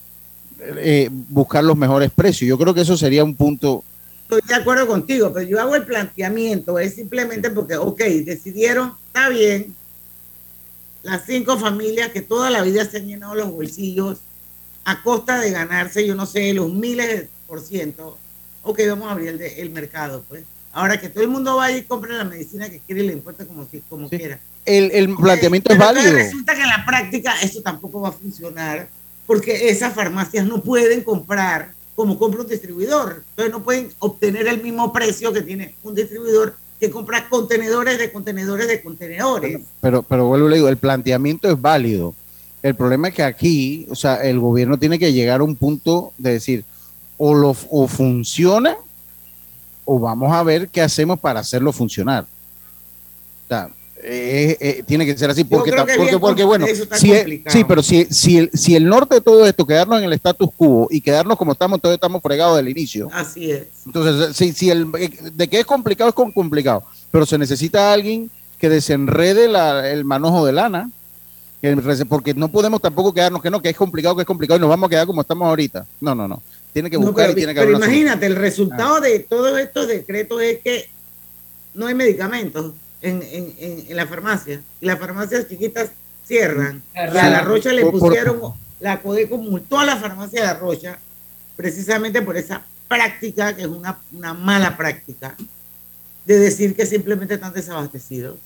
[0.78, 2.48] eh, buscar los mejores precios.
[2.48, 3.84] Yo creo que eso sería un punto.
[4.28, 9.28] Estoy de acuerdo contigo, pero yo hago el planteamiento, es simplemente porque, ok, decidieron, está
[9.28, 9.74] bien,
[11.02, 14.18] las cinco familias que toda la vida se han llenado los bolsillos
[14.84, 18.18] a costa de ganarse, yo no sé, los miles de por ciento.
[18.62, 20.42] Ok, vamos a abrir el, de- el mercado, pues.
[20.72, 23.46] Ahora que todo el mundo vaya y compre la medicina que quiere y le importa
[23.46, 24.40] como, si- como quiera.
[24.64, 26.12] El, el planteamiento es válido.
[26.12, 28.88] Resulta que en la práctica eso tampoco va a funcionar
[29.26, 33.24] porque esas farmacias no pueden comprar como compra un distribuidor.
[33.30, 38.12] Entonces no pueden obtener el mismo precio que tiene un distribuidor que compra contenedores de
[38.12, 39.60] contenedores de contenedores.
[39.80, 42.14] Pero, pero vuelvo le digo, el planteamiento es válido.
[42.62, 46.12] El problema es que aquí, o sea, el gobierno tiene que llegar a un punto
[46.18, 46.64] de decir,
[47.16, 48.76] o, lo, o funciona,
[49.86, 52.24] o vamos a ver qué hacemos para hacerlo funcionar.
[53.44, 53.70] O sea,
[54.08, 57.52] eh, eh, tiene que ser así, porque, porque, porque, com- bueno, complicado.
[57.52, 60.48] sí, pero si, si, el, si el norte de todo esto, quedarnos en el status
[60.56, 63.08] quo y quedarnos como estamos, todos estamos fregados del inicio.
[63.12, 63.64] Así es.
[63.84, 64.86] Entonces, si, si el,
[65.34, 70.04] de que es complicado, es con- complicado, pero se necesita alguien que desenrede la- el
[70.04, 70.88] manojo de lana,
[72.08, 74.68] porque no podemos tampoco quedarnos que no, que es complicado, que es complicado y nos
[74.70, 75.84] vamos a quedar como estamos ahorita.
[76.00, 76.40] No, no, no.
[76.72, 77.92] Tiene que No, buscar pero, y tiene que pero solución.
[77.92, 80.88] imagínate, el resultado de todos estos decretos es que
[81.74, 82.72] no hay medicamentos
[83.06, 84.60] en, en, en, en la farmacia.
[84.80, 85.90] Y las farmacias chiquitas
[86.26, 86.82] cierran.
[86.94, 90.98] Y a la Rocha le pusieron, la Codeco multó a la farmacia de la Rocha
[91.56, 95.34] precisamente por esa práctica, que es una, una mala práctica,
[96.24, 98.36] de decir que simplemente están desabastecidos.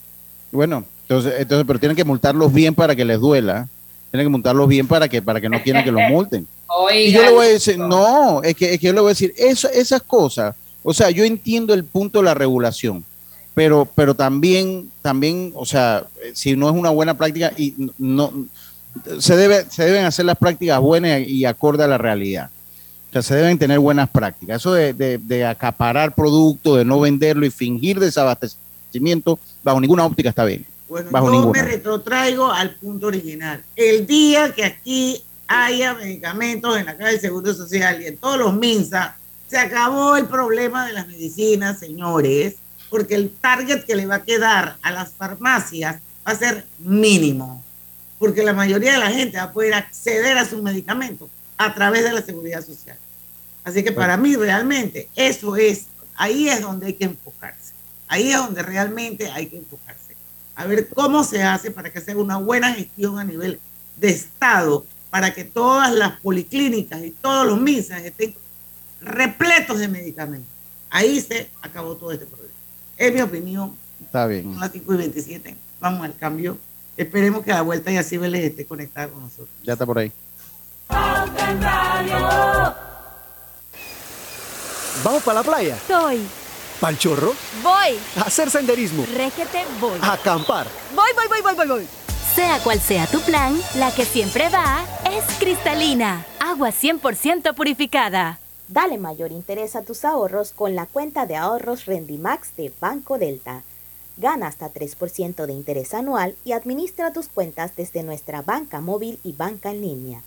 [0.53, 3.69] Bueno, entonces, entonces, pero tienen que multarlos bien para que les duela.
[4.11, 6.47] Tienen que multarlos bien para que, para que no quieran que los multen.
[6.95, 9.13] Y yo le voy a decir, no, es que, es que yo le voy a
[9.13, 13.05] decir, eso, esas cosas, o sea, yo entiendo el punto de la regulación,
[13.55, 18.33] pero, pero también, también, o sea, eh, si no es una buena práctica y no,
[19.19, 22.51] se debe, se deben hacer las prácticas buenas y acorde a la realidad.
[23.11, 24.57] O sea, se deben tener buenas prácticas.
[24.63, 30.29] Eso de, de- de acaparar producto, de no venderlo y fingir desabastecimiento, bajo ninguna óptica
[30.31, 30.65] está bien.
[30.89, 31.63] Bueno, bajo yo ninguna.
[31.63, 33.63] me retrotraigo al punto original.
[33.77, 38.39] El día que aquí haya medicamentos en la caja del Seguro Social y en todos
[38.39, 39.17] los MINSA,
[39.49, 42.55] se acabó el problema de las medicinas, señores,
[42.91, 47.65] porque el target que le va a quedar a las farmacias va a ser mínimo,
[48.19, 52.05] porque la mayoría de la gente va a poder acceder a sus medicamentos a través
[52.05, 52.99] de la Seguridad Social.
[53.65, 57.73] Así que para mí realmente eso es, ahí es donde hay que enfocarse,
[58.09, 60.01] ahí es donde realmente hay que enfocarse
[60.61, 63.59] a ver cómo se hace para que sea una buena gestión a nivel
[63.97, 68.35] de Estado, para que todas las policlínicas y todos los misas estén
[69.01, 70.51] repletos de medicamentos.
[70.91, 72.40] Ahí se acabó todo este problema.
[73.01, 74.45] Es mi opinión, Está bien.
[74.45, 75.57] son las 5 y 27.
[75.81, 76.59] Vamos al cambio.
[76.99, 79.49] Esperemos que a la vuelta ya les esté conectada con nosotros.
[79.63, 80.13] Ya está por ahí.
[85.03, 85.79] ¿Vamos para la playa?
[85.89, 86.21] Soy.
[86.79, 87.33] ¿Pal chorro?
[87.63, 87.99] Voy.
[88.17, 89.07] ¿A hacer senderismo?
[89.17, 89.99] Régete, voy.
[90.03, 90.67] ¿A acampar?
[90.95, 91.87] Voy, voy, voy, voy, voy, voy.
[92.35, 96.27] Sea cual sea tu plan, la que siempre va es cristalina.
[96.39, 98.39] Agua 100% purificada.
[98.71, 103.65] Dale mayor interés a tus ahorros con la cuenta de ahorros Rendimax de Banco Delta.
[104.17, 109.33] Gana hasta 3% de interés anual y administra tus cuentas desde nuestra banca móvil y
[109.33, 110.23] banca en línea.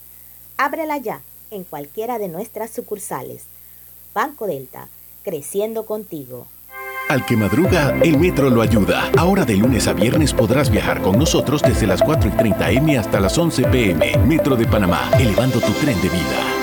[0.58, 3.46] Ábrela ya en cualquiera de nuestras sucursales.
[4.14, 4.90] Banco Delta,
[5.24, 6.48] creciendo contigo.
[7.08, 9.10] Al que madruga, el metro lo ayuda.
[9.18, 12.98] Ahora de lunes a viernes podrás viajar con nosotros desde las 4 y 30 M
[12.98, 14.18] hasta las 11 PM.
[14.28, 16.63] Metro de Panamá, elevando tu tren de vida.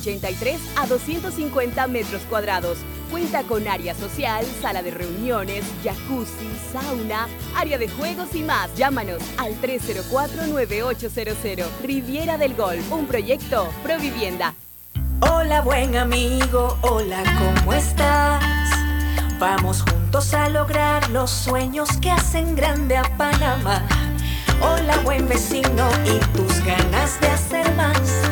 [0.01, 2.77] 183 a 250 metros cuadrados.
[3.09, 8.73] Cuenta con área social, sala de reuniones, jacuzzi, sauna, área de juegos y más.
[8.75, 11.65] Llámanos al 304-9800.
[11.83, 14.55] Riviera del Golf, un proyecto Provivienda.
[15.21, 18.43] Hola buen amigo, hola, ¿cómo estás?
[19.39, 23.87] Vamos juntos a lograr los sueños que hacen grande a Panamá.
[24.61, 28.31] Hola buen vecino y tus ganas de hacer más.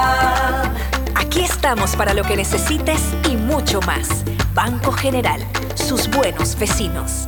[1.63, 4.25] Estamos para lo que necesites y mucho más.
[4.55, 5.39] Banco General,
[5.75, 7.27] sus buenos vecinos.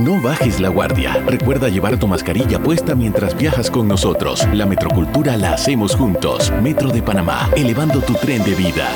[0.00, 1.22] No bajes la guardia.
[1.26, 4.48] Recuerda llevar tu mascarilla puesta mientras viajas con nosotros.
[4.54, 6.50] La metrocultura la hacemos juntos.
[6.62, 8.88] Metro de Panamá, elevando tu tren de vida.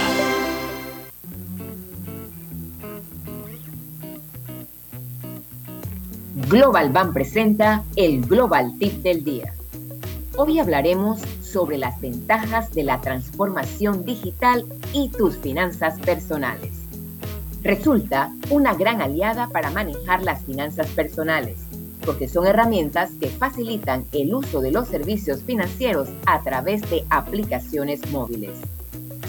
[6.48, 9.52] Global Bank presenta el Global Tip del Día.
[10.38, 14.64] Hoy hablaremos sobre las ventajas de la transformación digital
[14.94, 16.83] y tus finanzas personales.
[17.64, 21.56] Resulta una gran aliada para manejar las finanzas personales,
[22.04, 28.06] porque son herramientas que facilitan el uso de los servicios financieros a través de aplicaciones
[28.12, 28.58] móviles.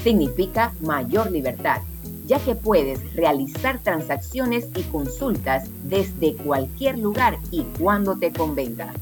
[0.02, 1.80] Significa mayor libertad,
[2.26, 8.92] ya que puedes realizar transacciones y consultas desde cualquier lugar y cuando te convenga.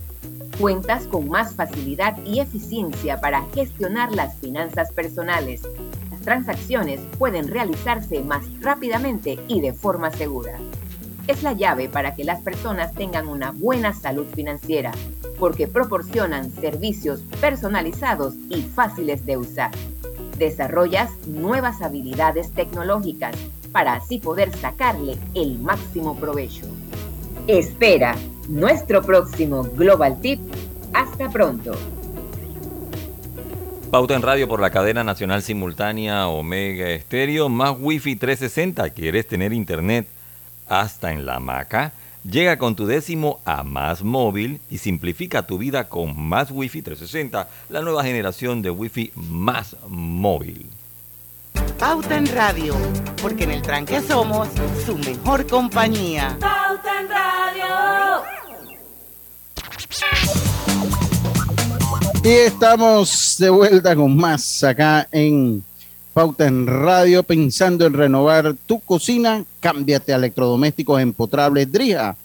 [0.61, 5.63] Cuentas con más facilidad y eficiencia para gestionar las finanzas personales.
[6.25, 10.59] Transacciones pueden realizarse más rápidamente y de forma segura.
[11.27, 14.93] Es la llave para que las personas tengan una buena salud financiera,
[15.39, 19.71] porque proporcionan servicios personalizados y fáciles de usar
[20.39, 23.37] desarrollas nuevas habilidades tecnológicas
[23.73, 26.67] para así poder sacarle el máximo provecho.
[27.47, 28.17] Espera
[28.49, 30.41] nuestro próximo Global Tip.
[30.93, 31.73] Hasta pronto.
[33.95, 38.91] Pauta en radio por la cadena nacional simultánea Omega Estéreo más Wi-Fi 360.
[38.91, 40.09] ¿Quieres tener internet
[40.69, 41.93] hasta en la hamaca?
[42.29, 47.49] Llega con tu décimo a Más Móvil y simplifica tu vida con Más Wi-Fi 360,
[47.69, 50.67] la nueva generación de Wi-Fi más móvil.
[51.79, 52.75] Pauta en Radio,
[53.23, 54.49] porque en el tranque somos
[54.85, 56.37] su mejor compañía.
[56.41, 58.25] Pauta en Radio.
[62.25, 65.63] Y estamos de vuelta con más acá en
[66.15, 72.17] Pauta en Radio, pensando en renovar tu cocina, cámbiate a electrodomésticos empotrables Drija,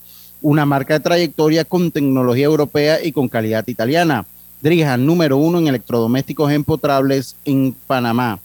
[0.42, 4.26] una marca de trayectoria con tecnología europea y con calidad italiana.
[4.62, 8.40] Drija, número uno en electrodomésticos empotrables en Panamá.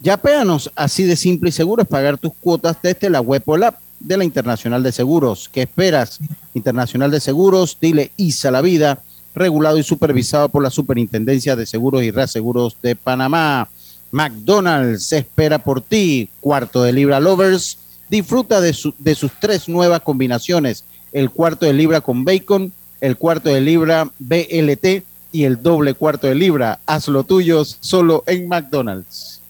[0.00, 3.58] Ya péanos, así de simple y seguro es pagar tus cuotas desde la web o
[4.00, 5.46] de la Internacional de Seguros.
[5.52, 6.20] ¿Qué esperas?
[6.54, 9.02] Internacional de Seguros, dile ISA la vida,
[9.34, 13.68] regulado y supervisado por la Superintendencia de Seguros y Reaseguros de Panamá.
[14.12, 16.28] McDonald's espera por ti.
[16.40, 17.78] Cuarto de libra lovers.
[18.08, 20.84] Disfruta de, su- de sus tres nuevas combinaciones.
[21.12, 26.26] El cuarto de libra con bacon, el cuarto de libra BLT y el doble cuarto
[26.28, 26.78] de libra.
[26.86, 29.40] Hazlo tuyos solo en McDonald's.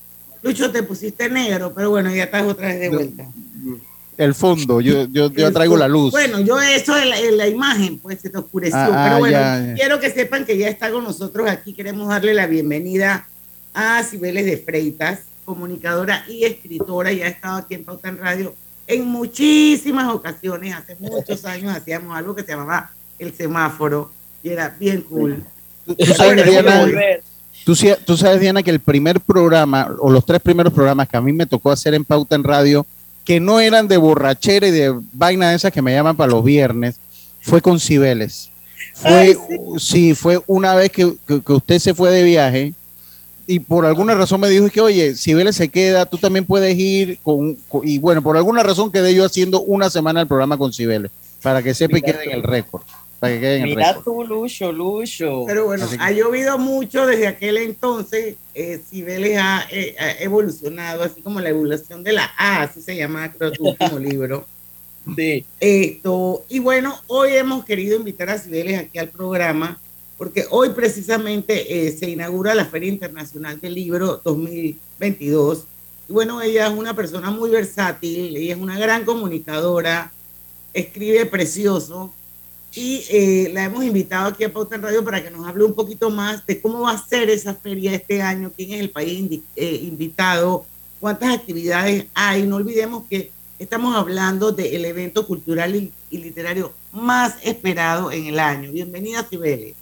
[0.43, 3.27] Lucho, te pusiste negro, pero bueno, ya estás otra vez de vuelta.
[4.17, 6.13] El fondo, yo, yo, yo traigo la luz.
[6.13, 8.77] Bueno, yo eso en la, la imagen, pues se te oscureció.
[8.79, 9.75] Ah, ah, pero bueno, ya, ya.
[9.75, 11.73] quiero que sepan que ya está con nosotros aquí.
[11.73, 13.27] Queremos darle la bienvenida
[13.73, 17.13] a Cibeles de Freitas, comunicadora y escritora.
[17.13, 18.55] Ya ha estado aquí en Pauta en Radio
[18.87, 20.75] en muchísimas ocasiones.
[20.75, 24.11] Hace muchos años hacíamos algo que se llamaba El Semáforo
[24.43, 25.43] y era bien cool.
[25.87, 26.87] Tú sabes, Diana,
[27.65, 27.75] tú,
[28.07, 31.33] tú sabes, Diana, que el primer programa, o los tres primeros programas que a mí
[31.33, 32.87] me tocó hacer en Pauta en Radio,
[33.25, 36.45] que no eran de borrachera y de vaina de esas que me llaman para los
[36.45, 36.97] viernes,
[37.41, 38.51] fue con Cibeles.
[38.95, 39.37] Fue,
[39.79, 40.15] sí.
[40.15, 42.75] fue una vez que, que- que usted se fue de viaje
[43.47, 47.19] y por alguna razón me dijo que, oye, Cibeles se queda, tú también puedes ir
[47.23, 50.73] con, con- y bueno, por alguna razón quedé yo haciendo una semana el programa con
[50.73, 51.11] Cibeles,
[51.43, 52.83] para que sepa y quede en el récord.
[53.21, 54.05] Para que quede en el Mira récord.
[54.05, 55.45] tú, Lucho, Lucho.
[55.47, 58.37] Pero bueno, Así ha llovido mucho desde aquel entonces.
[58.55, 62.97] Eh, Cibeles ha, eh, ha evolucionado, así como la evolución de la A, así se
[62.97, 64.47] llama, creo, tu último libro.
[65.17, 65.45] Sí.
[65.61, 69.79] Esto, y bueno, hoy hemos querido invitar a Cibeles aquí al programa
[70.17, 75.65] porque hoy precisamente eh, se inaugura la Feria Internacional del Libro 2022.
[76.09, 80.13] Y bueno, ella es una persona muy versátil, ella es una gran comunicadora,
[80.73, 82.15] escribe precioso
[82.75, 85.75] y eh, la hemos invitado aquí a Pauta en Radio para que nos hable un
[85.75, 89.41] poquito más de cómo va a ser esa feria este año, quién es el país
[89.55, 90.67] eh, invitado,
[90.99, 92.43] cuántas actividades hay.
[92.43, 98.73] No olvidemos que estamos hablando del evento cultural y, literario más esperado en el año.
[98.73, 99.75] Bienvenida, Cibeles.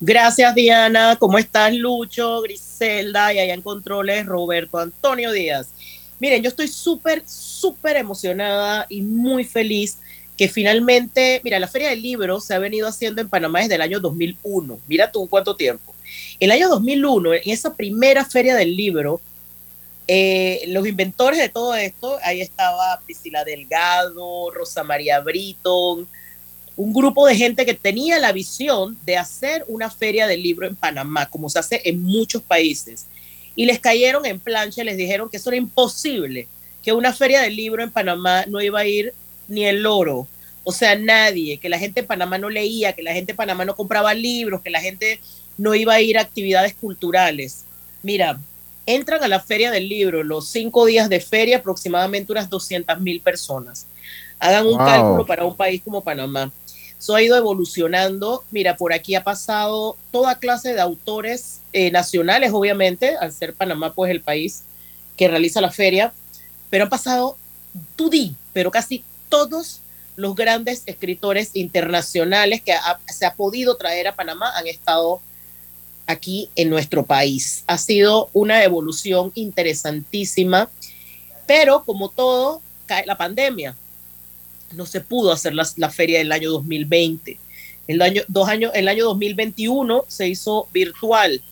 [0.00, 1.16] Gracias, Diana.
[1.16, 5.68] ¿Cómo estás, Lucho, Griselda y allá en controles, Roberto Antonio Díaz?
[6.20, 9.98] Miren, yo estoy súper, súper emocionada y muy feliz
[10.36, 13.82] que finalmente, mira, la Feria del Libro se ha venido haciendo en Panamá desde el
[13.82, 14.80] año 2001.
[14.88, 15.94] Mira tú cuánto tiempo.
[16.40, 19.20] El año 2001, en esa primera Feria del Libro,
[20.06, 26.06] eh, los inventores de todo esto, ahí estaba Priscila Delgado, Rosa María Britton,
[26.76, 30.74] un grupo de gente que tenía la visión de hacer una feria del libro en
[30.74, 33.06] Panamá, como se hace en muchos países.
[33.54, 36.48] Y les cayeron en plancha, les dijeron que eso era imposible,
[36.82, 39.14] que una feria del libro en Panamá no iba a ir
[39.48, 40.26] ni el oro,
[40.64, 43.64] o sea, nadie, que la gente en Panamá no leía, que la gente en Panamá
[43.64, 45.20] no compraba libros, que la gente
[45.58, 47.64] no iba a ir a actividades culturales.
[48.02, 48.38] Mira,
[48.86, 53.20] entran a la feria del libro, los cinco días de feria, aproximadamente unas 200 mil
[53.20, 53.86] personas.
[54.38, 54.84] Hagan un Wow.
[54.84, 56.50] cálculo para un país como Panamá.
[56.98, 58.44] Eso ha ido evolucionando.
[58.50, 63.92] Mira, por aquí ha pasado toda clase de autores eh, nacionales, obviamente, al ser Panamá,
[63.92, 64.62] pues el país
[65.16, 66.12] que realiza la feria,
[66.70, 67.36] pero han pasado,
[67.96, 69.04] tú di, pero casi
[69.34, 69.80] todos
[70.14, 72.72] los grandes escritores internacionales que
[73.12, 75.20] se ha podido traer a Panamá han estado
[76.06, 77.64] aquí en nuestro país.
[77.66, 80.70] Ha sido una evolución interesantísima,
[81.48, 83.74] pero como todo, cae la pandemia.
[84.70, 87.36] No se pudo hacer la, la feria del año 2020.
[87.88, 91.42] El año, dos años, el año 2021 se hizo virtual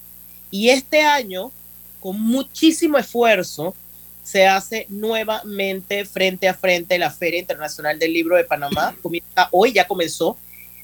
[0.52, 1.50] y este año,
[1.98, 3.74] con muchísimo esfuerzo,
[4.22, 8.94] se hace nuevamente frente a frente la Feria Internacional del Libro de Panamá.
[9.02, 10.36] Comienza hoy, ya comenzó.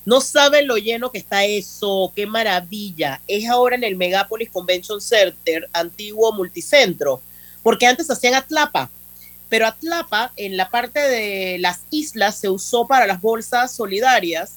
[0.04, 3.20] No saben lo lleno que está eso, qué maravilla.
[3.28, 7.20] Es ahora en el Megapolis Convention Center, antiguo multicentro,
[7.62, 8.90] porque antes hacían Atlapa,
[9.50, 14.54] pero Atlapa en la parte de las islas se usó para las bolsas solidarias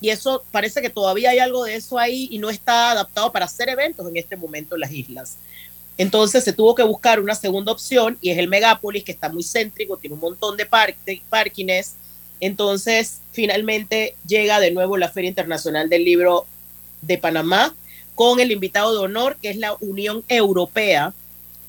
[0.00, 3.44] y eso parece que todavía hay algo de eso ahí y no está adaptado para
[3.44, 5.36] hacer eventos en este momento en las islas.
[6.02, 9.44] Entonces se tuvo que buscar una segunda opción y es el Megápolis, que está muy
[9.44, 11.94] céntrico, tiene un montón de, par de parkings.
[12.40, 16.44] Entonces finalmente llega de nuevo la Feria Internacional del Libro
[17.02, 17.72] de Panamá
[18.16, 21.14] con el invitado de honor, que es la Unión Europea.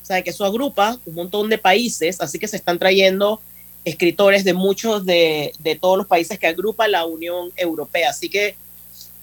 [0.02, 3.40] O sea, que eso agrupa un montón de países, así que se están trayendo
[3.84, 8.10] escritores de muchos de, todos los países que agrupa la Unión Europea.
[8.10, 8.56] Así que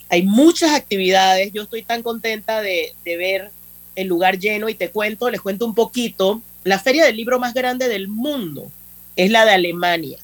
[0.08, 1.52] hay muchas actividades.
[1.52, 3.52] Yo estoy tan contenta de ver
[3.96, 6.42] el lugar lleno y te cuento, les cuento un poquito.
[6.64, 8.72] La feria del libro más grande del mundo
[9.16, 10.18] es la de Alemania.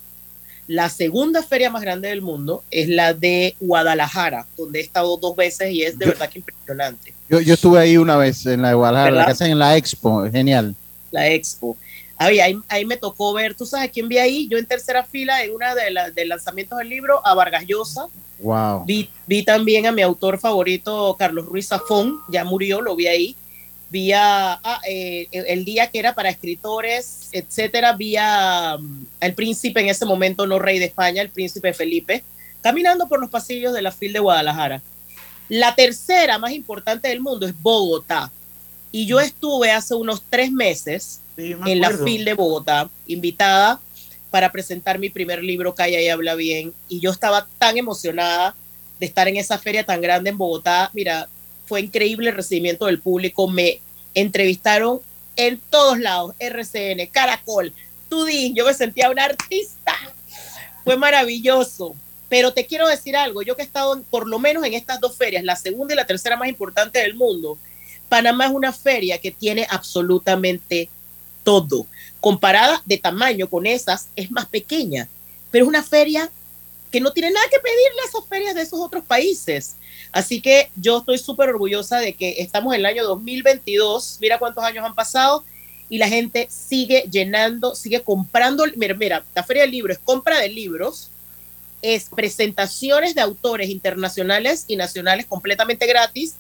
[0.68, 5.36] La segunda feria más grande del mundo es la de Guadalajara, donde he estado dos
[5.36, 7.14] veces y es de Yo- verdad que impresionante.
[7.30, 9.26] Yo, yo estuve ahí una vez en la de Guadalajara, la ¿Verdad?
[9.28, 10.76] que hacen en la Expo, genial.
[11.12, 11.78] la expo.
[12.18, 14.48] Ahí, ahí, ahí me tocó ver, ¿tú sabes quién vi ahí?
[14.50, 18.08] Yo en tercera fila en una de las de lanzamientos del libro, a Vargas Llosa.
[18.40, 18.84] Wow.
[18.86, 23.36] Vi, vi también a mi autor favorito, Carlos Ruiz Zafón, ya murió, lo vi ahí.
[23.90, 29.06] Vi a, ah, eh, el el día que era para escritores, etcétera, vi a, mm,
[29.22, 32.24] al príncipe en ese momento, no rey de España, el príncipe Felipe,
[32.62, 34.82] caminando por los pasillos de la FIL de Guadalajara.
[35.50, 38.32] La tercera más importante del mundo es Bogotá.
[38.92, 41.92] Y yo estuve hace unos tres meses me en la.
[41.92, 43.80] FIL de Bogotá, invitada
[44.30, 46.74] para presentar mi primer libro, Calla y Habla Bien.
[46.90, 48.56] Y yo estaba tan emocionada
[49.00, 50.90] de estar en esa feria tan grande en Bogotá.
[50.94, 51.30] Mira,
[51.68, 53.48] fue increíble el recibimiento del público.
[53.48, 53.82] Me
[54.14, 55.02] entrevistaron
[55.36, 57.74] en todos lados, RCN, Caracol,
[58.10, 58.56] Tudín.
[58.56, 59.94] Yo me sentía una artista.
[60.84, 61.96] Fue maravilloso.
[62.30, 65.16] Pero te quiero decir algo, yo que he estado por lo menos en estas dos
[65.16, 67.58] ferias, la segunda y la tercera más importante del mundo,
[68.10, 70.90] Panamá es una feria que tiene absolutamente
[71.44, 71.88] todo.
[72.20, 75.08] Comparada de tamaño con esas, es más pequeña,
[75.52, 76.30] pero es una feria
[76.92, 79.76] que no tiene nada que pedirle a esas ferias de esos otros países.
[80.12, 84.64] Así que yo estoy súper orgullosa de que estamos en el año 2022, mira cuántos
[84.64, 85.44] años han pasado,
[85.90, 88.66] y la gente sigue llenando, sigue comprando.
[88.76, 91.10] Mira, mira, la Feria del Libro es compra de libros,
[91.82, 96.36] es presentaciones de autores internacionales y nacionales completamente gratis,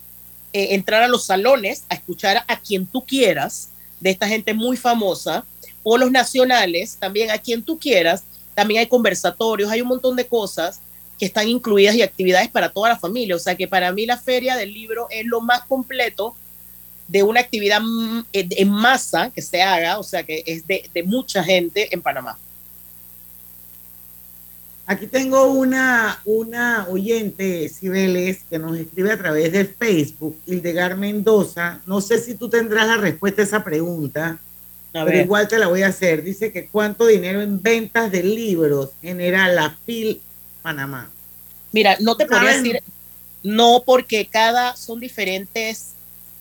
[0.53, 3.69] eh, entrar a los salones a escuchar a quien tú quieras,
[3.99, 5.45] de esta gente muy famosa,
[5.83, 8.23] o los nacionales, también a quien tú quieras,
[8.57, 10.81] también hay conversatorios, hay un montón de cosas,
[11.19, 13.35] que están incluidas y actividades para toda la familia.
[13.35, 16.35] O sea que para mí la feria del libro es lo más completo
[17.07, 21.43] de una actividad mm, en masa que se haga, o sea que es de, mucha
[21.43, 22.35] gente en Panamá.
[24.87, 31.79] Aquí tengo una, una oyente, Cibeles, que nos escribe a través de Facebook, Hildegar Mendoza.
[31.85, 34.39] No sé si tú tendrás la respuesta a esa pregunta,
[34.91, 35.25] pero ver.
[35.25, 36.23] igual te la voy a hacer.
[36.23, 40.21] Dice que cuánto dinero en ventas de libros genera la FIL
[40.61, 41.09] Panamá.
[41.71, 42.81] Mira, no te podría decir
[43.43, 45.93] no porque cada son diferentes,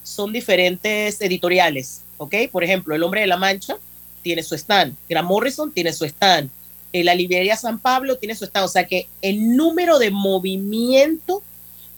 [0.02, 2.34] son diferentes editoriales, ¿ok?
[2.50, 3.76] Por ejemplo, El Hombre de la Mancha
[4.22, 6.50] tiene su stand, Grant Morrison tiene su stand,
[6.92, 11.42] eh, la librería San Pablo tiene su stand, o sea que el número de movimiento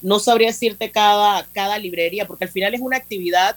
[0.03, 3.57] no sabría decirte cada, cada librería, porque al final es una actividad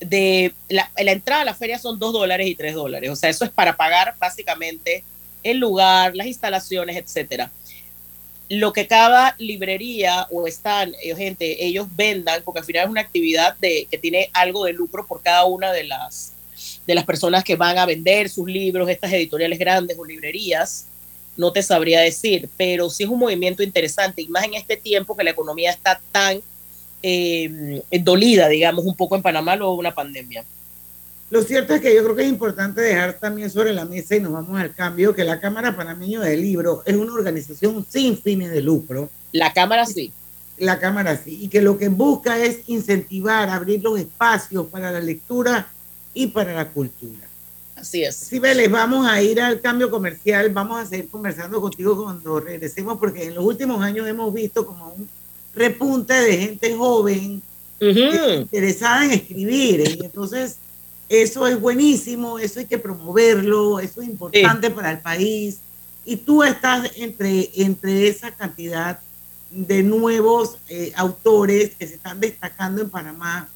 [0.00, 3.44] de la, entrada a la feria son dos dólares y tres dólares, o sea, eso
[3.44, 5.02] es para pagar básicamente
[5.42, 7.50] el lugar, las instalaciones, etcétera.
[8.48, 13.00] Lo que cada librería o están, eh, gente, ellos vendan, porque al final es una
[13.02, 16.32] actividad de, que tiene algo de lucro por cada una de las,
[16.86, 20.86] de las personas que van a vender sus libros, estas editoriales grandes o librerías,
[21.36, 25.16] no te sabría decir, pero sí es un movimiento interesante, y más en este tiempo
[25.16, 26.40] que la economía está tan
[27.02, 30.44] eh, dolida, digamos, un poco en Panamá luego de una pandemia.
[31.30, 34.20] Lo cierto es que yo creo que es importante dejar también sobre la mesa y
[34.20, 38.50] nos vamos al cambio que la Cámara Panameño del Libro es una organización sin fines
[38.50, 39.10] de lucro.
[39.32, 40.10] La Cámara sí.
[40.56, 41.38] La Cámara sí.
[41.42, 45.68] Y que lo que busca es incentivar, abrir los espacios para la lectura
[46.14, 47.28] y para la cultura.
[47.76, 48.16] Así es.
[48.16, 50.50] Sí, Vélez, vamos a ir al cambio comercial.
[50.50, 54.88] Vamos a seguir conversando contigo cuando regresemos, porque en los últimos años hemos visto como
[54.88, 55.08] un
[55.58, 57.42] repunte de gente joven
[57.80, 59.80] eh, interesada en escribir.
[59.80, 59.96] ¿eh?
[60.00, 60.56] Y entonces,
[61.08, 65.58] eso es buenísimo, eso hay que promoverlo, eso es importante para el país.
[66.04, 69.00] Y tú estás entre, entre esa cantidad
[69.50, 73.48] de nuevos eh, autores que se están destacando en Panamá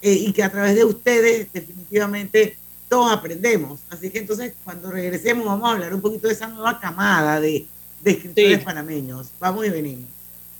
[0.00, 2.56] eh, y que a través de ustedes definitivamente
[2.88, 3.80] todos aprendemos.
[3.90, 7.66] Así que entonces cuando regresemos vamos a hablar un poquito de esa nueva camada de,
[8.02, 9.28] de escritores panameños.
[9.40, 10.08] Vamos y venimos.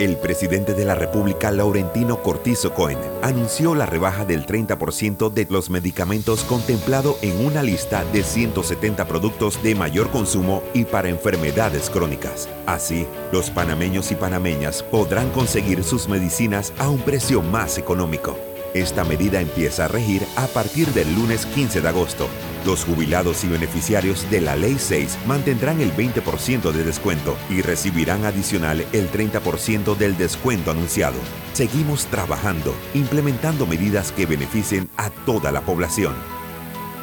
[0.00, 5.68] El presidente de la República, Laurentino Cortizo Cohen, anunció la rebaja del 30% de los
[5.68, 12.48] medicamentos contemplado en una lista de 170 productos de mayor consumo y para enfermedades crónicas.
[12.64, 18.38] Así, los panameños y panameñas podrán conseguir sus medicinas a un precio más económico.
[18.72, 22.26] Esta medida empieza a regir a partir del lunes 15 de agosto.
[22.66, 28.26] Los jubilados y beneficiarios de la Ley 6 mantendrán el 20% de descuento y recibirán
[28.26, 31.16] adicional el 30% del descuento anunciado.
[31.54, 36.14] Seguimos trabajando, implementando medidas que beneficien a toda la población.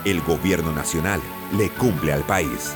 [0.05, 1.21] El gobierno nacional
[1.57, 2.75] le cumple al país.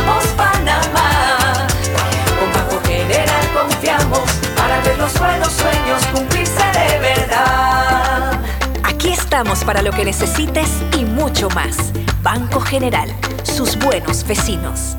[9.41, 10.69] estamos para lo que necesites
[10.99, 11.75] y mucho más.
[12.21, 13.09] Banco General,
[13.41, 14.95] sus buenos vecinos.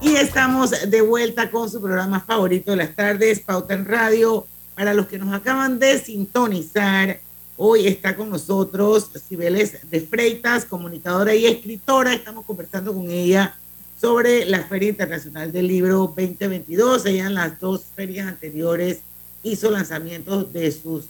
[0.00, 4.48] Y estamos de vuelta con su programa favorito de las tardes, Pauta en Radio.
[4.74, 7.20] Para los que nos acaban de sintonizar,
[7.56, 12.14] hoy está con nosotros Cibeles de Freitas, comunicadora y escritora.
[12.14, 13.56] Estamos conversando con ella
[14.00, 17.06] sobre la Feria Internacional del Libro 2022.
[17.06, 18.98] Ella en las dos ferias anteriores
[19.42, 21.04] hizo lanzamientos de sus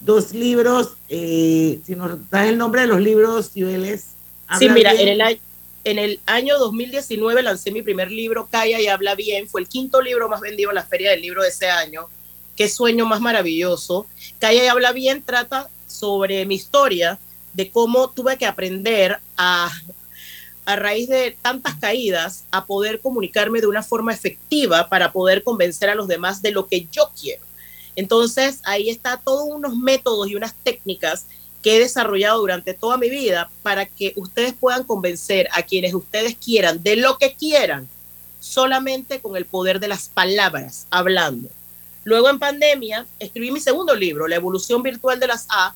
[0.00, 0.94] dos libros.
[1.08, 4.06] Eh, si nos das el nombre de los libros, Cibeles.
[4.58, 5.08] Sí, mira, bien.
[5.08, 5.40] en el, año-
[5.84, 9.48] en el año 2019 lancé mi primer libro, Calla y Habla Bien.
[9.48, 12.06] Fue el quinto libro más vendido en la Feria del Libro de ese año.
[12.54, 14.06] Qué sueño más maravilloso.
[14.38, 17.18] Calla y Habla Bien trata sobre mi historia
[17.52, 19.70] de cómo tuve que aprender a,
[20.66, 25.88] a raíz de tantas caídas, a poder comunicarme de una forma efectiva para poder convencer
[25.88, 27.44] a los demás de lo que yo quiero.
[27.94, 31.26] Entonces, ahí está todos unos métodos y unas técnicas
[31.62, 36.36] que he desarrollado durante toda mi vida para que ustedes puedan convencer a quienes ustedes
[36.36, 37.88] quieran de lo que quieran,
[38.38, 41.48] solamente con el poder de las palabras, hablando.
[42.04, 45.74] Luego en pandemia escribí mi segundo libro, La evolución virtual de las A,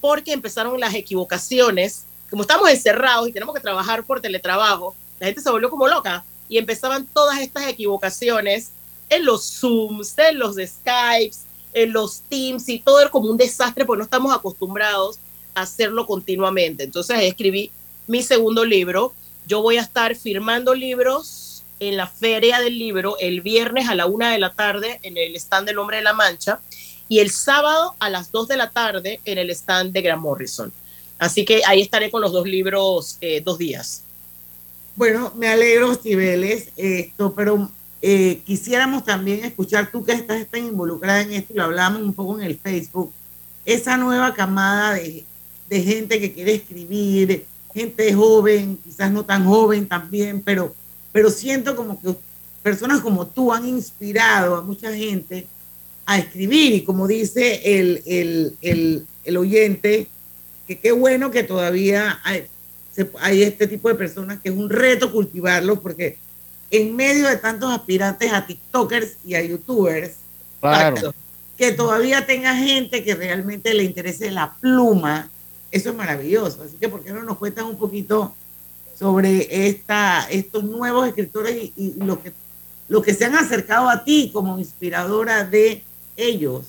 [0.00, 2.04] porque empezaron las equivocaciones.
[2.28, 6.24] Como estamos encerrados y tenemos que trabajar por teletrabajo, la gente se volvió como loca
[6.48, 8.70] y empezaban todas estas equivocaciones
[9.08, 11.40] en los Zooms, en los Skypes,
[11.72, 15.18] en los Teams y todo era como un desastre porque no estamos acostumbrados
[15.54, 16.84] a hacerlo continuamente.
[16.84, 17.70] Entonces escribí
[18.06, 19.12] mi segundo libro.
[19.46, 24.06] Yo voy a estar firmando libros en la Feria del Libro el viernes a la
[24.06, 26.60] una de la tarde en el stand del Hombre de la Mancha
[27.10, 30.72] y el sábado a las dos de la tarde en el stand de Grant Morrison.
[31.18, 34.04] Así que ahí estaré con los dos libros eh, dos días.
[34.94, 37.68] Bueno, me alegro, Cibeles, esto, pero
[38.00, 42.38] eh, quisiéramos también escuchar, tú que estás tan involucrada en esto, lo hablamos un poco
[42.38, 43.12] en el Facebook,
[43.64, 45.24] esa nueva camada de,
[45.68, 47.44] de gente que quiere escribir,
[47.74, 50.76] gente joven, quizás no tan joven también, pero,
[51.10, 52.14] pero siento como que
[52.62, 55.48] personas como tú han inspirado a mucha gente
[56.10, 60.08] a escribir y como dice el, el, el, el oyente,
[60.66, 62.46] que qué bueno que todavía hay,
[62.92, 66.18] se- hay este tipo de personas que es un reto cultivarlos porque
[66.72, 70.12] en medio de tantos aspirantes a TikTokers y a YouTubers,
[70.60, 71.14] Claro.
[71.56, 75.30] que todavía tenga gente que realmente le interese la pluma,
[75.70, 76.64] eso es maravilloso.
[76.64, 78.34] Así que, ¿por qué no nos cuentan un poquito
[78.98, 82.32] sobre esta, estos nuevos escritores y, y lo, que,
[82.88, 85.82] lo que se han acercado a ti como inspiradora de
[86.28, 86.66] ellos?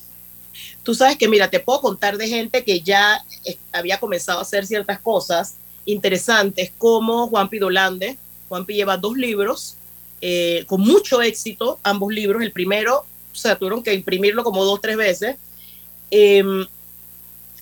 [0.84, 4.42] Tú sabes que, mira, te puedo contar de gente que ya eh, había comenzado a
[4.44, 8.18] hacer ciertas cosas interesantes, como Juan Pidolande.
[8.50, 9.76] Juan Pi lleva dos libros
[10.22, 12.42] eh, con mucho éxito, ambos libros.
[12.42, 15.38] El primero, o sea, tuvieron que imprimirlo como dos, tres veces.
[16.10, 16.66] Em,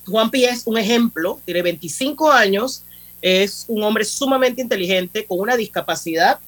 [0.06, 2.82] Juan Pi es un ejemplo, tiene 25 años,
[3.22, 6.38] es un hombre sumamente inteligente, con una discapacidad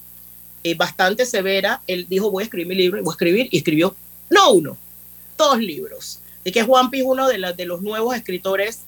[0.65, 1.81] eh, bastante severa.
[1.87, 3.95] Él dijo, voy a escribir mi libro, voy a escribir, y escribió,
[4.31, 4.77] no uno,
[5.49, 6.19] dos libros.
[6.41, 8.81] Así que Juan Pi es uno de, la- de los nuevos escritores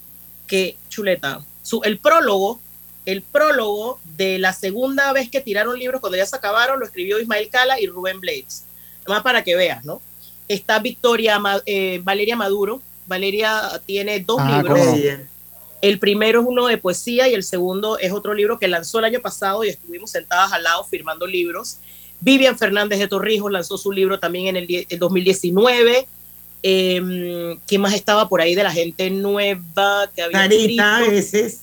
[0.47, 2.61] que, chuleta, su, el prólogo,
[3.07, 7.21] el prólogo de la segunda vez que tiraron libros, cuando ya se acabaron, lo escribió
[7.21, 8.65] Ismael Cala y Rubén Blades.
[9.05, 10.01] Además, para que veas, ¿no?
[10.49, 12.81] Está Victoria, eh, Valeria Maduro.
[13.07, 14.79] Valeria tiene dos Ah, libros.
[14.81, 14.97] cómo.
[15.83, 19.05] El primero es uno de poesía y el segundo es otro libro que lanzó el
[19.05, 21.77] año pasado y estuvimos sentadas al lado firmando libros.
[22.21, 26.07] Vivian Fernández de Torrijos lanzó su libro también en el, el 2019.
[26.67, 31.13] Eh, ¿Quién más estaba por ahí de la gente nueva que había Sarita escrito?
[31.13, 31.61] Eses.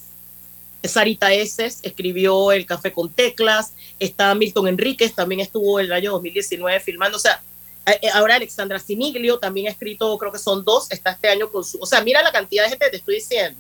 [0.84, 3.74] Sarita Eses escribió El Café con Teclas.
[4.00, 7.18] Está Milton Enríquez, también estuvo el año 2019 filmando.
[7.18, 7.42] O sea,
[7.88, 11.50] eh, eh, ahora Alexandra Siniglio también ha escrito, creo que son dos, está este año
[11.50, 11.80] con su...
[11.82, 13.60] O sea, mira la cantidad de gente que te estoy diciendo.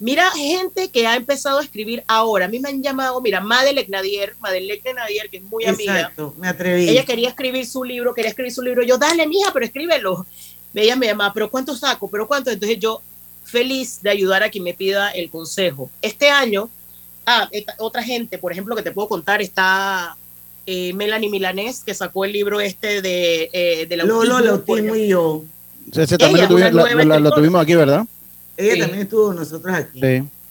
[0.00, 2.46] Mira gente que ha empezado a escribir ahora.
[2.46, 6.00] A mí me han llamado, mira, Madeleine Nadier, Madeleine Nadier, que es muy amiga.
[6.00, 6.88] Exacto, me atreví.
[6.88, 8.82] Ella quería escribir su libro, quería escribir su libro.
[8.82, 10.26] Yo, dale, mija, pero escríbelo.
[10.82, 12.08] Ella me llamaba, pero ¿cuánto saco?
[12.08, 12.50] ¿Pero cuánto?
[12.50, 13.00] Entonces yo
[13.44, 15.90] feliz de ayudar a quien me pida el consejo.
[16.02, 16.68] Este año,
[17.24, 17.48] ah,
[17.78, 20.16] otra gente, por ejemplo, que te puedo contar, está
[20.66, 24.96] eh, Melanie Milanés, que sacó el libro este de, eh, de la Lolo, el autismo
[24.96, 25.44] y yo.
[25.92, 26.48] Ese también
[27.22, 28.04] lo, tuvimos aquí, ¿verdad?
[28.56, 30.00] Ella también estuvo nosotros aquí.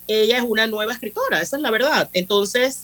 [0.08, 2.10] Ella es una nueva escritora, esa es la verdad.
[2.14, 2.84] Entonces,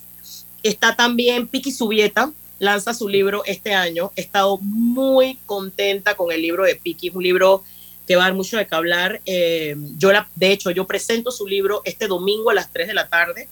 [0.64, 2.32] está también Piki Subieta,
[2.62, 4.12] lanza su libro este año.
[4.16, 7.64] He estado muy contenta con el libro de Piki, es un libro
[8.06, 9.20] que va a dar mucho de qué hablar.
[9.26, 12.94] Eh, yo la, de hecho, yo presento su libro este domingo a las 3 de
[12.94, 13.50] la tarde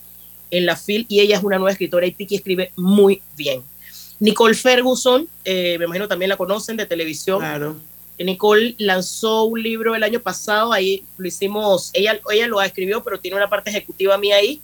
[0.52, 3.64] en la FIL y ella es una nueva escritora y Piki escribe muy bien.
[4.20, 7.40] Nicole Ferguson, eh, me imagino también la conocen de televisión.
[7.40, 7.78] Claro.
[8.20, 13.20] Nicole lanzó un libro el año pasado, ahí lo hicimos, ella, ella lo escribió, pero
[13.20, 14.62] tiene una parte ejecutiva mía ahí.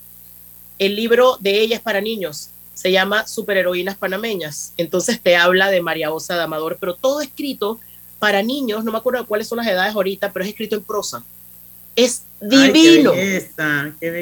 [0.78, 4.74] El libro de ella es para niños, se llama Superheroínas Panameñas.
[4.76, 7.80] Entonces te habla de María Osa de Amador, pero todo escrito
[8.18, 11.24] para niños, no me acuerdo cuáles son las edades ahorita, pero es escrito en prosa.
[11.96, 13.12] Es divino.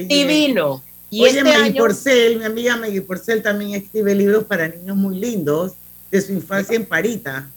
[0.08, 0.84] Divino.
[1.10, 5.18] Y Oye, este Maggie Porcel, mi amiga Maggie Porcel también escribe libros para niños muy
[5.18, 5.72] lindos
[6.12, 7.50] de su infancia en Parita.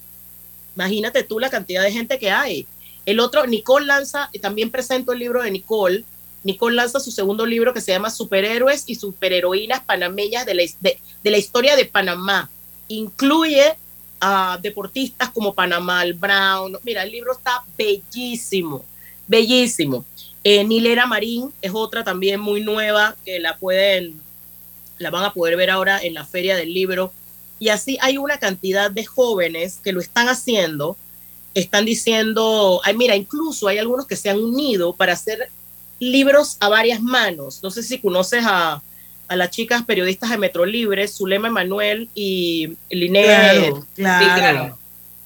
[0.76, 2.66] Imagínate tú la cantidad de gente que hay.
[3.06, 6.04] El otro, Nicole lanza, también presento el libro de Nicole.
[6.44, 11.32] Nicole lanza su segundo libro que se llama Superhéroes y Superheroínas Panameñas de la, de,
[11.32, 12.50] la historia de Panamá.
[12.88, 13.76] Incluye
[14.20, 16.78] a deportistas como Panamá, Brown.
[16.84, 18.86] Mira, el libro está bellísimo,
[19.28, 20.06] bellísimo.
[20.44, 24.22] Eh, Nilera Marín es otra también muy nueva que la pueden,
[24.98, 27.12] la van a poder ver ahora en la feria del libro.
[27.60, 30.96] Y así hay una cantidad de jóvenes que lo están haciendo,
[31.54, 35.50] están diciendo, ay, mira, incluso hay algunos que se han unido para hacer
[36.00, 37.62] libros a varias manos.
[37.64, 38.82] No sé si conoces a,
[39.28, 43.24] a las chicas periodistas de Metro Libre, Zulema Emanuel y Liné.
[43.24, 44.78] Claro, claro,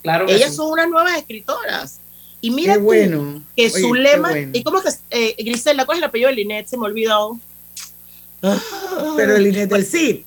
[0.01, 0.29] claro.
[0.29, 1.99] Ellas son unas nuevas escritoras.
[2.41, 3.43] Y mira bueno.
[3.55, 6.67] que Zulema, ¿y cómo que eh, Grisela, cuál es el apellido de Linet?
[6.67, 7.39] Se me olvidó.
[9.15, 10.21] Pero Linet del CID.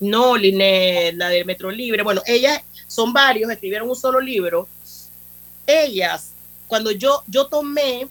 [0.00, 2.02] No, Linet, la de Metro Libre.
[2.02, 4.66] Bueno, ellas son varios, escribieron un solo libro.
[5.64, 6.32] Ellas,
[6.66, 8.08] cuando yo, yo tomé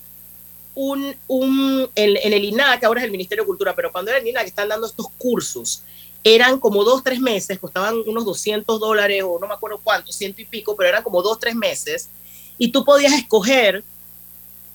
[0.75, 4.27] un, un en, el INAC, ahora es el Ministerio de Cultura, pero cuando era el
[4.27, 5.83] INAC están dando estos cursos,
[6.23, 10.41] eran como dos, tres meses, costaban unos 200 dólares o no me acuerdo cuánto, ciento
[10.41, 12.09] y pico, pero eran como dos, tres meses,
[12.57, 13.83] y tú podías escoger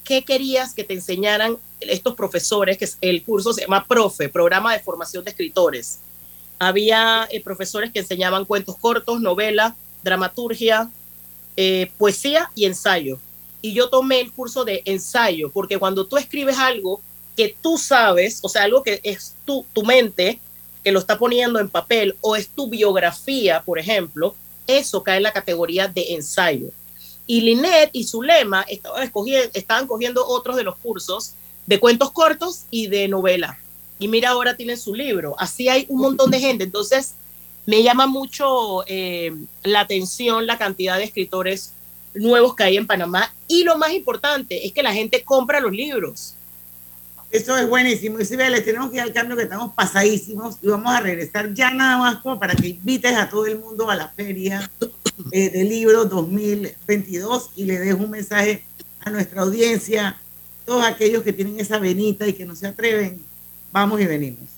[0.05, 4.81] qué querías que te enseñaran estos profesores, que el curso se llama PROFE, Programa de
[4.81, 6.01] Formación de Escritores
[6.59, 10.91] había eh, profesores que enseñaban cuentos cortos, novela, dramaturgia,
[11.57, 13.19] eh, poesía y ensayo.
[13.61, 17.01] Y yo tomé el curso de ensayo, porque cuando tú escribes algo
[17.37, 20.41] que tú sabes, o sea, algo que es tu, tu mente,
[20.85, 24.35] que lo está poniendo en papel, o es tu biografía, por ejemplo,
[24.67, 26.69] eso cae en la categoría de ensayo.
[27.27, 29.11] Y Linet y Zulema estaban,
[29.53, 31.35] estaban cogiendo otros de los cursos
[31.67, 33.59] de cuentos cortos y de novela
[33.99, 35.35] y mira, ahora tienen su libro.
[35.39, 36.65] Así hay un montón de gente.
[36.65, 37.15] Entonces,
[37.67, 39.33] me llama mucho eh,
[39.65, 41.73] la atención la cantidad de escritores
[42.15, 43.33] nuevos que hay en Panamá.
[43.47, 46.35] Y lo más importante es que la gente compra los libros.
[47.31, 48.19] Eso es buenísimo.
[48.21, 51.53] Y si les tenemos que ir al cambio que estamos pasadísimos y vamos a regresar
[51.53, 54.71] ya nada más para que invites a todo el mundo a la feria
[55.33, 58.65] eh, de libros 2022 y le des un mensaje
[59.01, 60.17] a nuestra audiencia,
[60.65, 63.29] todos aquellos que tienen esa venita y que no se atreven
[63.73, 64.58] Vamos y venimos.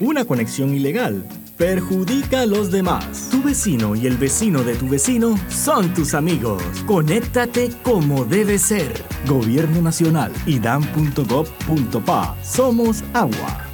[0.00, 1.24] una conexión ilegal
[1.58, 3.28] perjudica a los demás.
[3.30, 6.62] Tu vecino y el vecino de tu vecino son tus amigos.
[6.86, 9.04] Conéctate como debe ser.
[9.26, 12.36] Gobierno Nacional y dan.gov.pa.
[12.42, 13.64] Somos agua.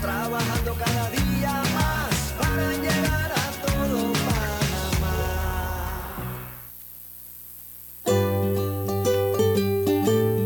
[0.00, 5.16] Trabajando cada día más para llegar a todo Panamá.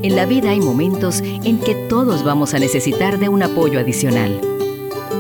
[0.03, 4.54] En la vida hay momentos en que todos vamos a necesitar de un apoyo adicional.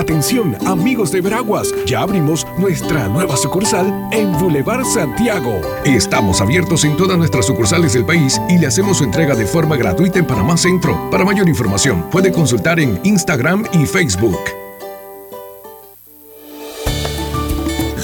[0.00, 5.60] Atención, amigos de Veraguas, ya abrimos nuestra nueva sucursal en Boulevard Santiago.
[5.84, 9.76] Estamos abiertos en todas nuestras sucursales del país y le hacemos su entrega de forma
[9.76, 11.10] gratuita en Panamá Centro.
[11.10, 14.40] Para mayor información, puede consultar en Instagram y Facebook.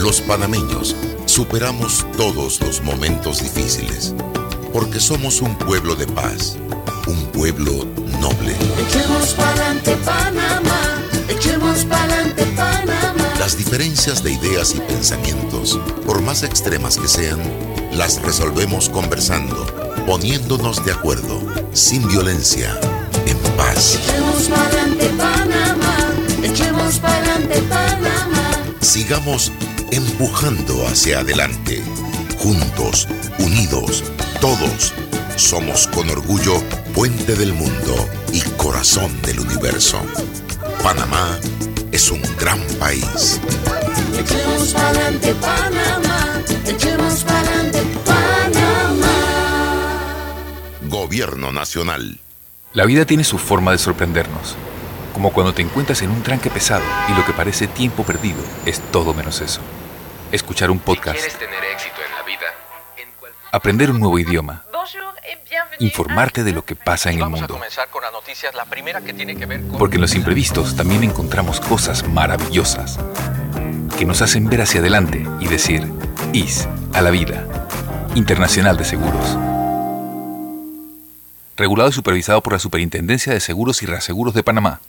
[0.03, 0.94] Los panameños
[1.24, 4.14] superamos todos los momentos difíciles
[4.70, 6.59] porque somos un pueblo de paz,
[7.07, 7.72] un pueblo
[8.20, 8.55] noble.
[8.86, 10.95] Echemos pa'lante Panamá,
[11.76, 13.34] echemos pa'lante Panamá.
[13.38, 17.40] Las diferencias de ideas y pensamientos, por más extremas que sean,
[17.92, 19.66] las resolvemos conversando,
[20.06, 21.40] poniéndonos de acuerdo,
[21.72, 22.78] sin violencia,
[23.26, 23.98] en paz.
[24.02, 25.96] Echemos pa'lante Panamá,
[26.42, 28.50] echemos pa'lante Panamá.
[28.80, 29.52] Sigamos
[29.90, 31.82] empujando hacia adelante,
[32.38, 33.06] juntos,
[33.38, 34.02] unidos,
[34.40, 34.94] todos.
[35.36, 36.62] Somos con orgullo
[36.94, 40.00] puente del mundo y corazón del universo.
[40.87, 41.37] Panamá
[41.91, 43.41] es un gran país.
[44.16, 49.16] Echemos pa'lante Panamá, echemos pa'lante Panamá.
[50.82, 52.20] Gobierno Nacional.
[52.72, 54.55] La vida tiene su forma de sorprendernos,
[55.12, 58.78] como cuando te encuentras en un tranque pesado y lo que parece tiempo perdido es
[58.93, 59.62] todo menos eso.
[60.30, 62.47] Escuchar un podcast, tener éxito en la vida,
[63.51, 64.62] aprender un nuevo idioma,
[65.78, 67.54] informarte de lo que pasa en el vamos a mundo.
[67.54, 69.78] comenzar con las noticias, la primera que tiene que ver con...
[69.78, 72.98] Porque en los imprevistos también encontramos cosas maravillosas
[73.98, 75.90] que nos hacen ver hacia adelante y decir,
[76.32, 77.46] IS a la vida.
[78.14, 79.36] Internacional de Seguros.
[81.56, 84.80] Regulado y supervisado por la Superintendencia de Seguros y Reaseguros de Panamá.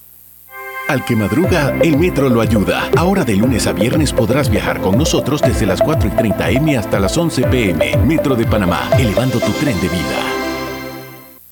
[0.89, 2.89] Al que madruga, el metro lo ayuda.
[2.95, 6.77] Ahora de lunes a viernes podrás viajar con nosotros desde las 4 y 30 M
[6.77, 7.97] hasta las 11 PM.
[8.05, 10.36] Metro de Panamá, elevando tu tren de vida.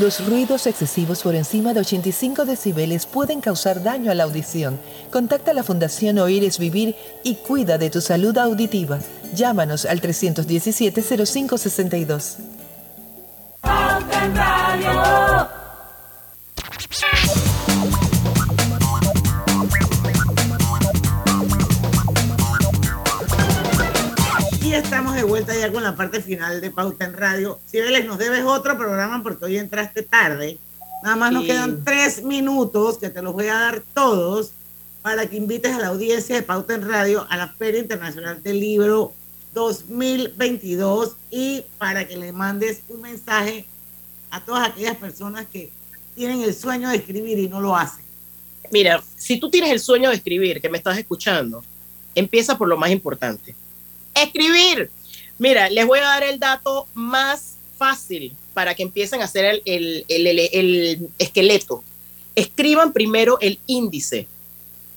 [0.00, 4.78] Los ruidos excesivos por encima de 85 decibeles pueden causar daño a la audición.
[5.10, 6.94] Contacta a la Fundación Oír es Vivir
[7.24, 8.98] y cuida de tu salud auditiva.
[9.34, 12.36] Llámanos al 317-0562.
[24.82, 24.82] Pauta en Radio.
[24.82, 27.60] Y estamos de vuelta ya con la parte final de Pauta en Radio.
[27.70, 30.58] Cibeles, nos debes otro programa porque hoy entraste tarde.
[31.02, 31.48] Nada más nos Sí.
[31.48, 34.50] quedan tres minutos que te los voy a dar todos
[35.02, 38.60] para que invites a la audiencia de Pauta en Radio a la Feria Internacional del
[38.60, 39.12] Libro
[39.54, 43.64] 2022 y para que le mandes un mensaje
[44.30, 45.70] a todas aquellas personas que
[46.14, 48.04] tienen el sueño de escribir y no lo hacen.
[48.72, 51.62] Mira, si tú tienes el sueño de escribir, que me estás escuchando,
[52.14, 53.54] empieza por lo más importante.
[54.16, 54.90] Escribir.
[55.38, 59.62] Mira, les voy a dar el dato más fácil para que empiecen a hacer el,
[59.66, 61.84] el- el- el- el esqueleto.
[62.34, 64.26] Escriban primero el índice,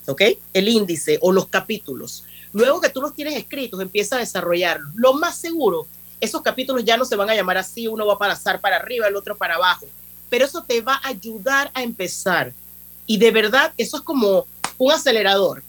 [0.07, 0.21] ¿ok?
[0.53, 2.23] El índice o los capítulos.
[2.53, 4.95] Luego que tú los tienes escritos, empieza a desarrollarlos.
[4.95, 5.85] Lo más seguro,
[6.21, 9.07] esos capítulos ya no se van a llamar así, uno va a pasar para arriba,
[9.07, 9.85] el otro para abajo,
[10.29, 12.53] pero eso te va a ayudar a empezar.
[13.05, 14.47] Y de verdad, eso es como
[14.77, 15.63] un acelerador.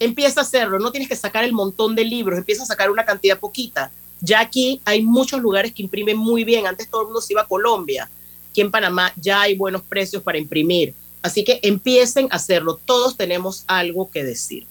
[0.00, 3.04] Empieza a hacerlo, no tienes que sacar el montón de libros, empieza a sacar una
[3.04, 3.92] cantidad poquita.
[4.20, 6.66] Ya aquí hay muchos lugares que imprimen muy bien.
[6.66, 8.10] Antes todo el mundo se iba a Colombia.
[8.50, 10.94] Aquí en Panamá ya hay buenos precios para imprimir.
[11.22, 12.80] Así que empiecen a hacerlo.
[12.84, 14.66] Todos tenemos algo que decir.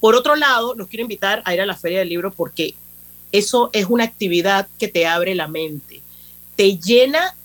[0.00, 2.74] Por otro lado, los quiero invitar a ir a la Feria del Libro porque
[3.32, 6.00] eso es una actividad que te abre la mente.
[6.56, 7.36] Te llena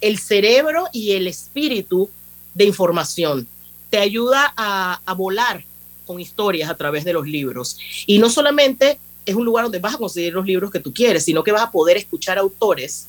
[0.00, 2.10] el cerebro y el espíritu
[2.54, 3.48] de información.
[3.88, 5.64] Te ayuda a, a volar
[6.06, 7.78] con historias a través de los libros.
[8.06, 11.24] Y no solamente es un lugar donde vas a conseguir los libros que tú quieres,
[11.24, 13.08] sino que vas a poder escuchar autores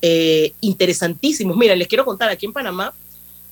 [0.00, 1.56] eh, interesantísimos.
[1.56, 2.92] Mira, les quiero contar, aquí en Panamá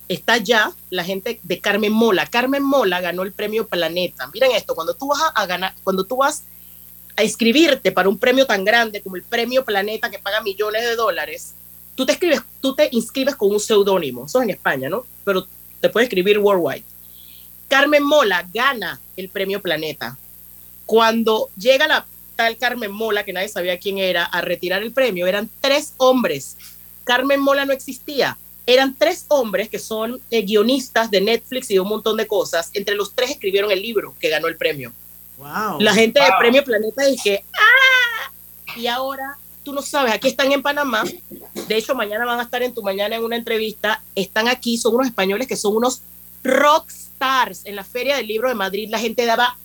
[0.09, 2.27] está ya la gente de Carmen Mola.
[2.27, 4.27] Carmen Mola ganó el premio Planeta.
[4.35, 6.43] Miren esto, cuando tú vas a, ganar, cuando tú vas
[7.17, 10.97] a inscribirte para un premio tan grande como el premio Planeta que paga millones de
[10.97, 11.55] dólares,
[11.95, 14.27] tú te escribes, tú te inscribes con un seudónimo.
[14.27, 15.07] Eso es en España, ¿no?
[15.25, 15.47] Pero
[15.81, 16.85] te puedes escribir worldwide.
[17.71, 20.19] Carmen Mola gana el premio Planeta.
[20.87, 22.05] Cuando llega la
[22.35, 26.57] tal Carmen Mola, que nadie sabía quién era, a retirar el premio, eran tres hombres.
[27.05, 28.37] Carmen Mola no existía.
[28.67, 32.71] Eran tres hombres que son eh, guionistas de Netflix y de un montón de cosas.
[32.75, 34.93] Entre los tres escribieron el libro que ganó el premio.
[35.39, 35.81] Wow.
[35.81, 36.39] La gente de Wow.
[36.41, 38.33] Premio Planeta dije, ¡ah!
[38.77, 41.05] Y ahora, tú no sabes, aquí están en Panamá.
[41.69, 44.03] De hecho, mañana van a estar en tu mañana en una entrevista.
[44.17, 46.03] Están aquí, son unos españoles que son unos
[46.43, 47.63] rock stars.
[47.65, 49.57] En la Feria del Libro de Madrid, la gente daba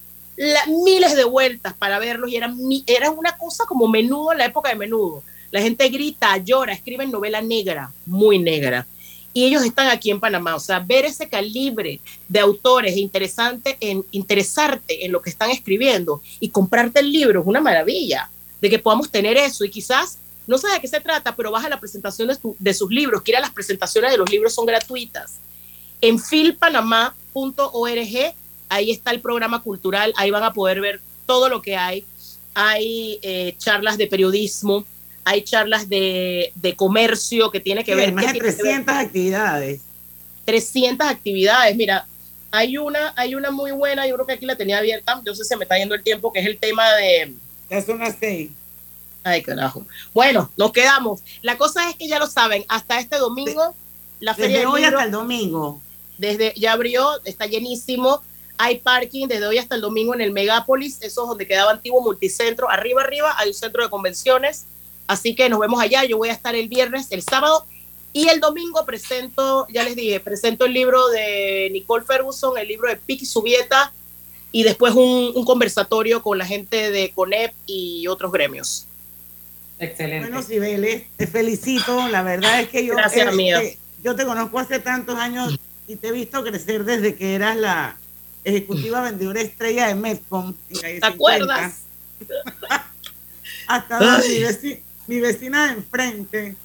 [0.83, 4.45] miles de vueltas para verlos y eran, mi- era una cosa como menudo en la
[4.45, 5.23] época de menudo.
[5.51, 8.85] La gente grita, llora, escriben novela negra, muy negra.
[9.33, 10.55] Y ellos están aquí en Panamá.
[10.55, 16.21] O sea, ver ese calibre de autores interesante en interesarte en lo que están escribiendo
[16.39, 18.29] y comprarte el libro es una maravilla
[18.61, 20.17] de que podamos tener eso y quizás
[20.47, 23.31] no sé de qué se trata, pero vas a la presentación de, sus libros, que
[23.33, 25.33] las presentaciones de los libros son gratuitas.
[26.05, 28.33] En filpanamá.org,
[28.69, 32.05] ahí está el programa cultural, ahí van a poder ver todo lo que hay.
[32.53, 34.85] Hay eh, charlas de periodismo,
[35.23, 38.13] hay charlas de, de comercio que tiene que Sí, ver.
[38.13, 38.85] más ¿qué de tiene que ver?
[38.85, 39.81] 300 actividades.
[40.45, 41.75] 300 actividades.
[41.75, 42.05] Mira,
[42.51, 45.43] hay una, hay una muy buena, yo creo que aquí la tenía abierta, yo sé
[45.43, 47.33] se me está yendo el tiempo, que es el tema de...
[47.69, 48.51] Ya son las seis.
[49.23, 49.83] Ay, carajo.
[50.13, 51.21] Bueno, nos quedamos.
[51.41, 53.73] La cosa es que ya lo saben, hasta este domingo,
[54.19, 55.81] la Desde feria del hoy libro, hasta el domingo.
[56.17, 58.21] Desde ya abrió, está llenísimo.
[58.57, 62.01] Hay parking desde hoy hasta el domingo en el Megápolis, eso es donde quedaba antiguo
[62.01, 62.69] multicentro.
[62.69, 64.65] Arriba, arriba hay un centro de convenciones.
[65.07, 66.03] Así que nos vemos allá.
[66.05, 67.65] Yo voy a estar el viernes, el sábado
[68.13, 72.87] y el domingo presento, ya les dije, presento el libro de Nicole Ferguson, el libro
[72.87, 73.91] de Piki Subieta
[74.53, 78.87] y después un, un conversatorio con la gente de CONEP y otros gremios.
[79.79, 80.29] Excelente.
[80.29, 82.07] Bueno, Cibeles, te felicito.
[82.07, 83.61] La verdad es que yo, Gracias, eh, amiga.
[83.61, 87.55] eh, yo te conozco hace tantos años y te he visto crecer desde que eras
[87.57, 87.97] la
[88.43, 89.95] ejecutiva vendedora estrella de
[90.69, 91.07] en calle ¿Te 50.
[91.07, 91.81] acuerdas?
[93.67, 96.55] Hasta mi, veci- mi vecina de enfrente.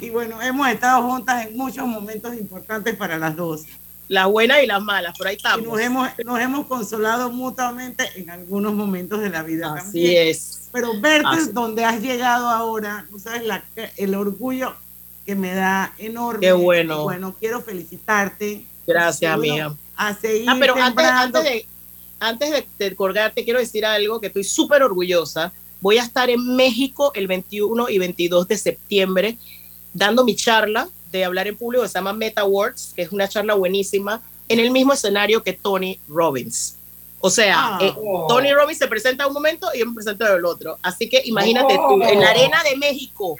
[0.00, 3.62] Y bueno, hemos estado juntas en muchos momentos importantes para las dos.
[4.08, 5.66] Las buenas y las malas, por ahí Y estamos.
[5.66, 10.28] nos hemos, nos hemos consolado mutuamente en algunos momentos de la vida Así también.
[10.28, 10.68] es.
[10.70, 11.50] Pero verte Así.
[11.52, 13.64] donde has llegado ahora, no sabes la-
[13.96, 14.76] el orgullo
[15.26, 16.40] que me da enorme.
[16.40, 17.00] Qué bueno.
[17.00, 18.64] Y bueno, quiero felicitarte.
[18.86, 19.76] Gracias, Y bueno, amiga.
[19.96, 21.38] A seguir Ah, pero antes, sembrando.
[21.38, 21.66] antes de,
[22.20, 25.52] antes de, de colgarte, quiero decir algo que estoy súper orgullosa.
[25.80, 29.36] Voy a estar en México el 21 y 22 de septiembre
[29.92, 33.28] dando mi charla de hablar en público que se llama Meta Awards, que es una
[33.28, 36.76] charla buenísima, en el mismo escenario que Tony Robbins.
[37.20, 37.78] O sea, Ah.
[37.80, 37.92] eh,
[38.28, 40.76] Tony Robbins se presenta un momento y yo me presento del otro.
[40.82, 43.36] Así que imagínate tú, en la arena de México.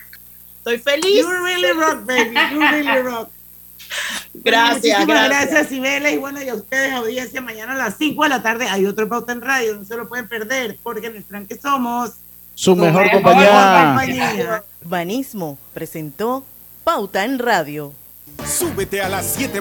[0.66, 1.20] Estoy feliz.
[1.22, 2.34] You really rock, baby.
[2.52, 3.30] You really rock.
[4.34, 5.70] Gracias, Muchísimas gracias.
[5.70, 6.12] gracias.
[6.12, 9.08] Y bueno, y a ustedes, audiencia, mañana a las 5 de la tarde hay otro
[9.08, 9.76] Pauta en Radio.
[9.76, 12.14] No se lo pueden perder, porque en el tranque somos
[12.54, 13.94] Su mejor mejor compañía.
[13.96, 14.64] compañía.
[14.82, 16.44] Banismo presentó
[16.82, 17.92] Pauta en Radio.
[18.44, 19.52] Súbete a las 7